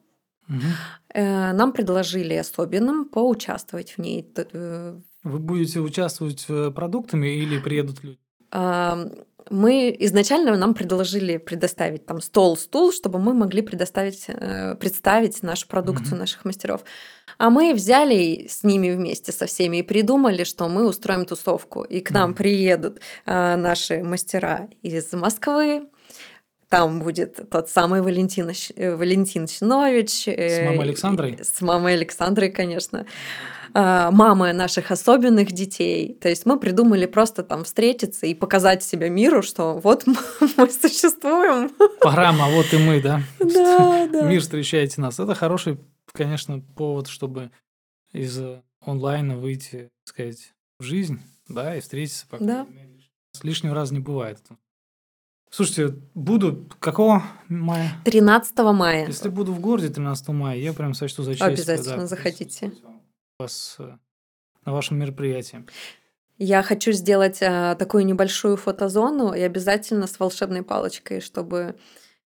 Угу. 0.48 0.60
Нам 1.14 1.72
предложили 1.72 2.34
особенным 2.34 3.06
поучаствовать 3.06 3.92
в 3.92 3.98
ней. 3.98 4.30
Э, 4.36 5.00
вы 5.22 5.38
будете 5.38 5.80
участвовать 5.80 6.46
продуктами 6.74 7.28
или 7.28 7.58
приедут 7.58 8.04
люди? 8.04 8.18
Мы 9.50 9.94
изначально 10.00 10.56
нам 10.56 10.74
предложили 10.74 11.36
предоставить 11.36 12.06
там 12.06 12.20
стол, 12.20 12.56
стул, 12.56 12.92
чтобы 12.92 13.18
мы 13.18 13.34
могли 13.34 13.62
предоставить, 13.62 14.24
э, 14.28 14.74
представить 14.76 15.42
нашу 15.42 15.68
продукцию 15.68 16.16
mm-hmm. 16.16 16.18
наших 16.18 16.44
мастеров. 16.44 16.84
А 17.38 17.50
мы 17.50 17.74
взяли 17.74 18.46
с 18.48 18.64
ними 18.64 18.90
вместе 18.90 19.32
со 19.32 19.46
всеми 19.46 19.78
и 19.78 19.82
придумали, 19.82 20.44
что 20.44 20.68
мы 20.68 20.88
устроим 20.88 21.26
тусовку, 21.26 21.82
и 21.82 22.00
к 22.00 22.10
нам 22.10 22.30
mm-hmm. 22.30 22.34
приедут 22.34 23.00
э, 23.26 23.56
наши 23.56 24.02
мастера 24.02 24.68
из 24.82 25.12
Москвы. 25.12 25.88
Там 26.68 27.00
будет 27.00 27.48
тот 27.50 27.68
самый 27.68 28.02
Валентин, 28.02 28.50
э, 28.76 28.96
Валентин 28.96 29.46
Чинович. 29.46 30.28
С 30.28 30.64
мамой 30.64 30.82
Александрой? 30.84 31.38
С 31.42 31.60
мамой 31.60 31.94
Александрой, 31.94 32.50
конечно. 32.50 33.06
А, 33.76 34.12
мамы 34.12 34.52
наших 34.52 34.92
особенных 34.92 35.50
детей. 35.50 36.16
То 36.20 36.28
есть 36.28 36.46
мы 36.46 36.60
придумали 36.60 37.06
просто 37.06 37.42
там 37.42 37.64
встретиться 37.64 38.24
и 38.24 38.32
показать 38.32 38.84
себя 38.84 39.08
миру, 39.08 39.42
что 39.42 39.80
вот 39.82 40.06
мы 40.56 40.70
существуем. 40.70 41.70
Программа 42.00 42.46
«Вот 42.50 42.72
и 42.72 42.78
мы», 42.78 43.02
да? 43.02 43.20
Да, 43.40 44.06
да. 44.06 44.22
Мир 44.22 44.40
встречаете 44.40 45.00
нас. 45.00 45.18
Это 45.18 45.34
хороший, 45.34 45.80
конечно, 46.12 46.60
повод, 46.60 47.08
чтобы 47.08 47.50
из 48.12 48.40
онлайна 48.80 49.36
выйти, 49.36 49.90
так 50.04 50.14
сказать, 50.14 50.54
в 50.78 50.84
жизнь, 50.84 51.20
да, 51.48 51.76
и 51.76 51.80
встретиться. 51.80 52.26
Да. 52.38 52.68
Лишнего 53.42 53.74
раза 53.74 53.92
не 53.92 54.00
бывает. 54.00 54.38
Слушайте, 55.54 55.94
буду 56.14 56.68
какого 56.80 57.22
мая? 57.48 57.92
13 58.04 58.58
мая. 58.74 59.06
Если 59.06 59.28
буду 59.28 59.52
в 59.52 59.60
городе 59.60 59.88
13 59.88 60.28
мая, 60.30 60.58
я 60.58 60.72
прям 60.72 60.94
сочту 60.94 61.22
за 61.22 61.34
честь. 61.34 61.42
Обязательно 61.42 61.98
да, 61.98 62.06
заходите 62.08 62.72
вас 63.38 63.76
э, 63.78 63.96
на 64.66 64.72
вашем 64.72 64.98
мероприятии? 64.98 65.64
Я 66.38 66.64
хочу 66.64 66.90
сделать 66.90 67.40
а, 67.40 67.76
такую 67.76 68.04
небольшую 68.04 68.56
фотозону 68.56 69.32
и 69.32 69.42
обязательно 69.42 70.08
с 70.08 70.18
волшебной 70.18 70.64
палочкой, 70.64 71.20
чтобы 71.20 71.78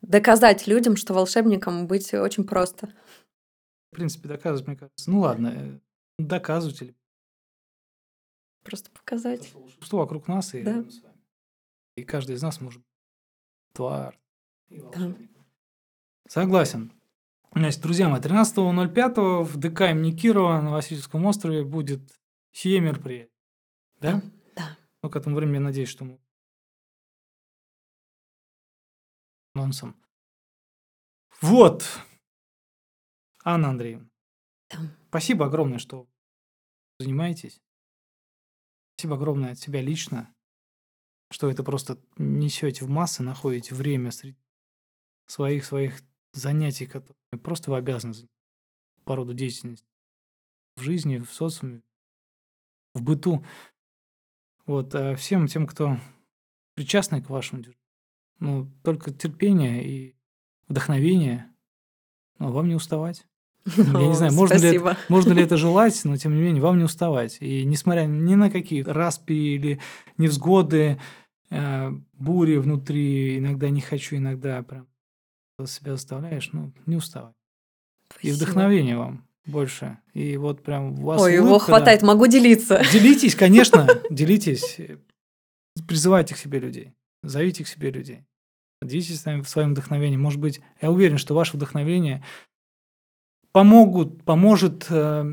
доказать 0.02 0.68
людям, 0.68 0.96
что 0.96 1.16
волшебникам 1.16 1.88
быть 1.88 2.14
очень 2.14 2.44
просто. 2.44 2.94
В 3.92 3.96
принципе, 3.96 4.30
доказывать, 4.30 4.68
мне 4.68 4.76
кажется. 4.76 5.10
Ну 5.10 5.22
ладно, 5.22 5.52
э, 5.56 5.80
доказывать 6.20 6.94
Просто 8.62 8.92
показать. 8.92 9.52
Что 9.82 9.98
вокруг 9.98 10.28
нас 10.28 10.54
и 10.54 10.62
да. 10.62 10.84
с 10.84 11.02
вами. 11.02 11.16
И 11.96 12.04
каждый 12.04 12.36
из 12.36 12.44
нас 12.44 12.62
может 12.62 12.84
тварь. 13.76 14.18
Да. 14.70 15.16
Согласен. 16.28 16.92
Значит, 17.54 17.82
друзья 17.82 18.10
мои, 18.10 18.20
13.05 18.20 19.44
в 19.44 19.58
ДК 19.58 19.82
имени 19.82 20.12
Кирова 20.12 20.60
на 20.62 20.72
Васильевском 20.72 21.26
острове 21.26 21.64
будет 21.64 22.02
сие 22.52 22.80
мероприятие. 22.80 23.32
Да? 24.02 24.22
Да. 24.56 24.78
Ну, 25.04 25.10
к 25.10 25.16
этому 25.16 25.36
времени 25.36 25.56
я 25.56 25.62
надеюсь, 25.62 25.90
что 25.90 26.04
мы 26.06 26.20
анонсом. 29.54 29.96
Вот. 31.42 31.86
Анна 33.44 33.70
Андреевна. 33.70 34.10
Да. 34.70 34.80
Спасибо 35.10 35.46
огромное, 35.46 35.80
что 35.80 36.08
занимаетесь. 37.00 37.62
Спасибо 38.96 39.16
огромное 39.16 39.52
от 39.52 39.60
себя 39.60 39.82
лично, 39.82 40.35
что 41.36 41.50
это 41.50 41.66
просто 41.66 41.98
несете 42.18 42.86
в 42.86 42.90
массы, 42.90 43.22
находите 43.22 43.76
время 43.76 44.12
среди 44.12 44.38
своих 45.28 45.66
своих 45.66 46.02
занятий, 46.32 46.86
которые 46.86 47.42
просто 47.44 47.72
вы 47.72 47.76
обязаны 47.76 48.14
по 49.04 49.18
роду 49.18 49.34
деятельности 49.34 49.86
в 50.78 50.82
жизни, 50.82 51.18
в 51.18 51.30
социуме, 51.30 51.82
в 52.94 53.02
быту. 53.02 53.46
Вот, 54.66 54.96
а 54.96 55.18
всем 55.18 55.48
тем, 55.48 55.68
кто 55.68 55.98
причастны 56.74 57.22
к 57.22 57.30
вашему 57.30 57.64
движению, 57.64 57.84
ну, 58.40 58.72
только 58.82 59.12
терпение 59.12 59.86
и 59.86 60.16
вдохновение, 60.70 61.54
но 62.40 62.54
вам 62.54 62.70
не 62.70 62.76
уставать. 62.76 63.28
Я 63.76 64.08
не 64.08 64.16
знаю, 64.16 64.32
можно 64.32 64.54
ли, 64.54 64.78
это, 64.78 64.98
можно 65.10 65.34
ли 65.34 65.44
это 65.44 65.58
желать, 65.68 66.00
но 66.06 66.16
тем 66.16 66.34
не 66.34 66.42
менее, 66.42 66.62
вам 66.62 66.78
не 66.78 66.86
уставать. 66.86 67.40
И 67.42 67.66
несмотря 67.66 68.06
ни 68.06 68.36
на 68.36 68.50
какие 68.50 68.84
распи 68.84 69.56
или 69.56 69.82
невзгоды, 70.18 70.98
э, 71.50 71.92
бури 72.14 72.58
внутри, 72.58 73.38
иногда 73.38 73.70
не 73.70 73.82
хочу, 73.82 74.18
иногда 74.18 74.64
прям 74.64 74.88
себя 75.66 75.94
заставляешь, 75.94 76.50
ну, 76.52 76.74
не 76.86 76.98
уставай. 76.98 77.34
И 78.22 78.32
вдохновение 78.32 78.98
вам 78.98 79.26
больше. 79.46 80.00
И 80.14 80.38
вот 80.38 80.64
прям 80.64 81.00
у 81.00 81.06
вас 81.06 81.22
Ой, 81.22 81.36
его 81.36 81.60
хватает, 81.60 82.02
да. 82.02 82.08
могу 82.08 82.28
делиться. 82.28 82.82
Делитесь, 82.92 83.36
конечно, 83.36 83.88
делитесь. 84.10 84.78
Призывайте 85.88 86.36
к 86.36 86.38
себе 86.38 86.60
людей. 86.60 86.94
Зовите 87.24 87.64
к 87.64 87.68
себе 87.68 87.92
людей. 87.92 88.26
Делитесь 88.82 89.22
своим 89.22 89.72
вдохновением. 89.72 90.22
Может 90.22 90.40
быть, 90.40 90.62
я 90.82 90.92
уверен, 90.92 91.18
что 91.18 91.34
ваше 91.34 91.58
вдохновение 91.58 92.24
помогут, 93.52 94.24
поможет 94.24 94.86
э, 94.90 95.26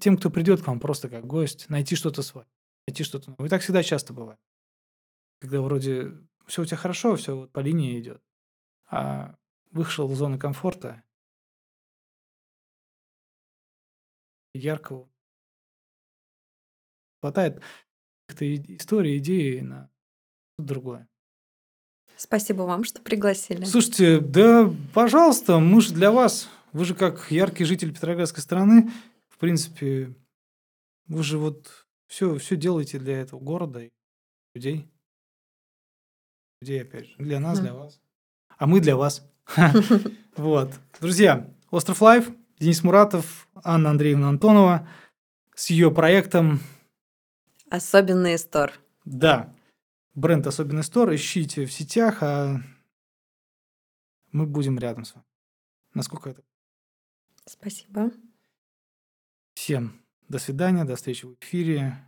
тем, 0.00 0.16
кто 0.16 0.30
придет 0.30 0.62
к 0.62 0.66
вам 0.66 0.80
просто 0.80 1.08
как 1.08 1.26
гость, 1.26 1.68
найти 1.68 1.96
что-то 1.96 2.22
свое, 2.22 2.46
найти 2.86 3.04
что-то 3.04 3.30
новое. 3.30 3.46
И 3.46 3.50
так 3.50 3.62
всегда 3.62 3.82
часто 3.82 4.12
бывает. 4.12 4.38
Когда 5.40 5.60
вроде 5.60 6.12
все 6.46 6.62
у 6.62 6.64
тебя 6.64 6.76
хорошо, 6.76 7.16
все 7.16 7.36
вот 7.36 7.52
по 7.52 7.60
линии 7.60 7.98
идет, 8.00 8.22
а 8.90 9.36
вышел 9.70 10.08
в 10.08 10.14
зону 10.14 10.38
комфорта, 10.38 11.02
яркого. 14.54 15.08
Хватает 17.20 17.62
каких-то 18.26 18.74
историй, 18.74 19.18
идей 19.18 19.60
на 19.60 19.90
другое. 20.58 21.08
Спасибо 22.16 22.62
вам, 22.62 22.84
что 22.84 23.00
пригласили. 23.00 23.64
Слушайте, 23.64 24.20
да, 24.20 24.72
пожалуйста, 24.92 25.58
мы 25.58 25.80
же 25.80 25.94
для 25.94 26.10
вас. 26.10 26.48
Вы 26.72 26.84
же 26.84 26.94
как 26.94 27.30
яркий 27.30 27.64
житель 27.64 27.94
Петроградской 27.94 28.42
страны, 28.42 28.90
в 29.28 29.38
принципе, 29.38 30.14
вы 31.06 31.22
же 31.22 31.38
вот 31.38 31.86
все, 32.08 32.36
все 32.38 32.56
делаете 32.56 32.98
для 32.98 33.20
этого 33.20 33.40
города 33.40 33.84
и 33.84 33.90
людей. 34.54 34.90
Людей, 36.60 36.82
опять 36.82 37.06
же, 37.06 37.14
для 37.18 37.40
нас, 37.40 37.60
для 37.60 37.74
вас. 37.74 38.00
А 38.56 38.66
мы 38.66 38.80
для 38.80 38.96
вас. 38.96 39.26
Вот. 40.36 40.72
Друзья, 41.00 41.52
Остров 41.70 42.00
Life, 42.00 42.30
Денис 42.60 42.84
Муратов, 42.84 43.48
Анна 43.56 43.90
Андреевна 43.90 44.28
Антонова 44.28 44.88
с 45.56 45.70
ее 45.70 45.90
проектом 45.90 46.60
Особенные 47.70 48.38
Store. 48.38 48.72
Да. 49.04 49.54
Бренд 50.14 50.46
Особенные 50.46 50.82
Store. 50.84 51.14
Ищите 51.14 51.66
в 51.66 51.72
сетях, 51.72 52.22
а 52.22 52.62
мы 54.32 54.46
будем 54.46 54.78
рядом 54.78 55.04
с 55.04 55.14
вами. 55.14 55.26
Насколько 55.92 56.30
это? 56.30 56.42
Спасибо. 57.44 58.10
Всем 59.54 60.00
до 60.28 60.38
свидания, 60.38 60.84
до 60.84 60.96
встречи 60.96 61.26
в 61.26 61.34
эфире. 61.40 62.07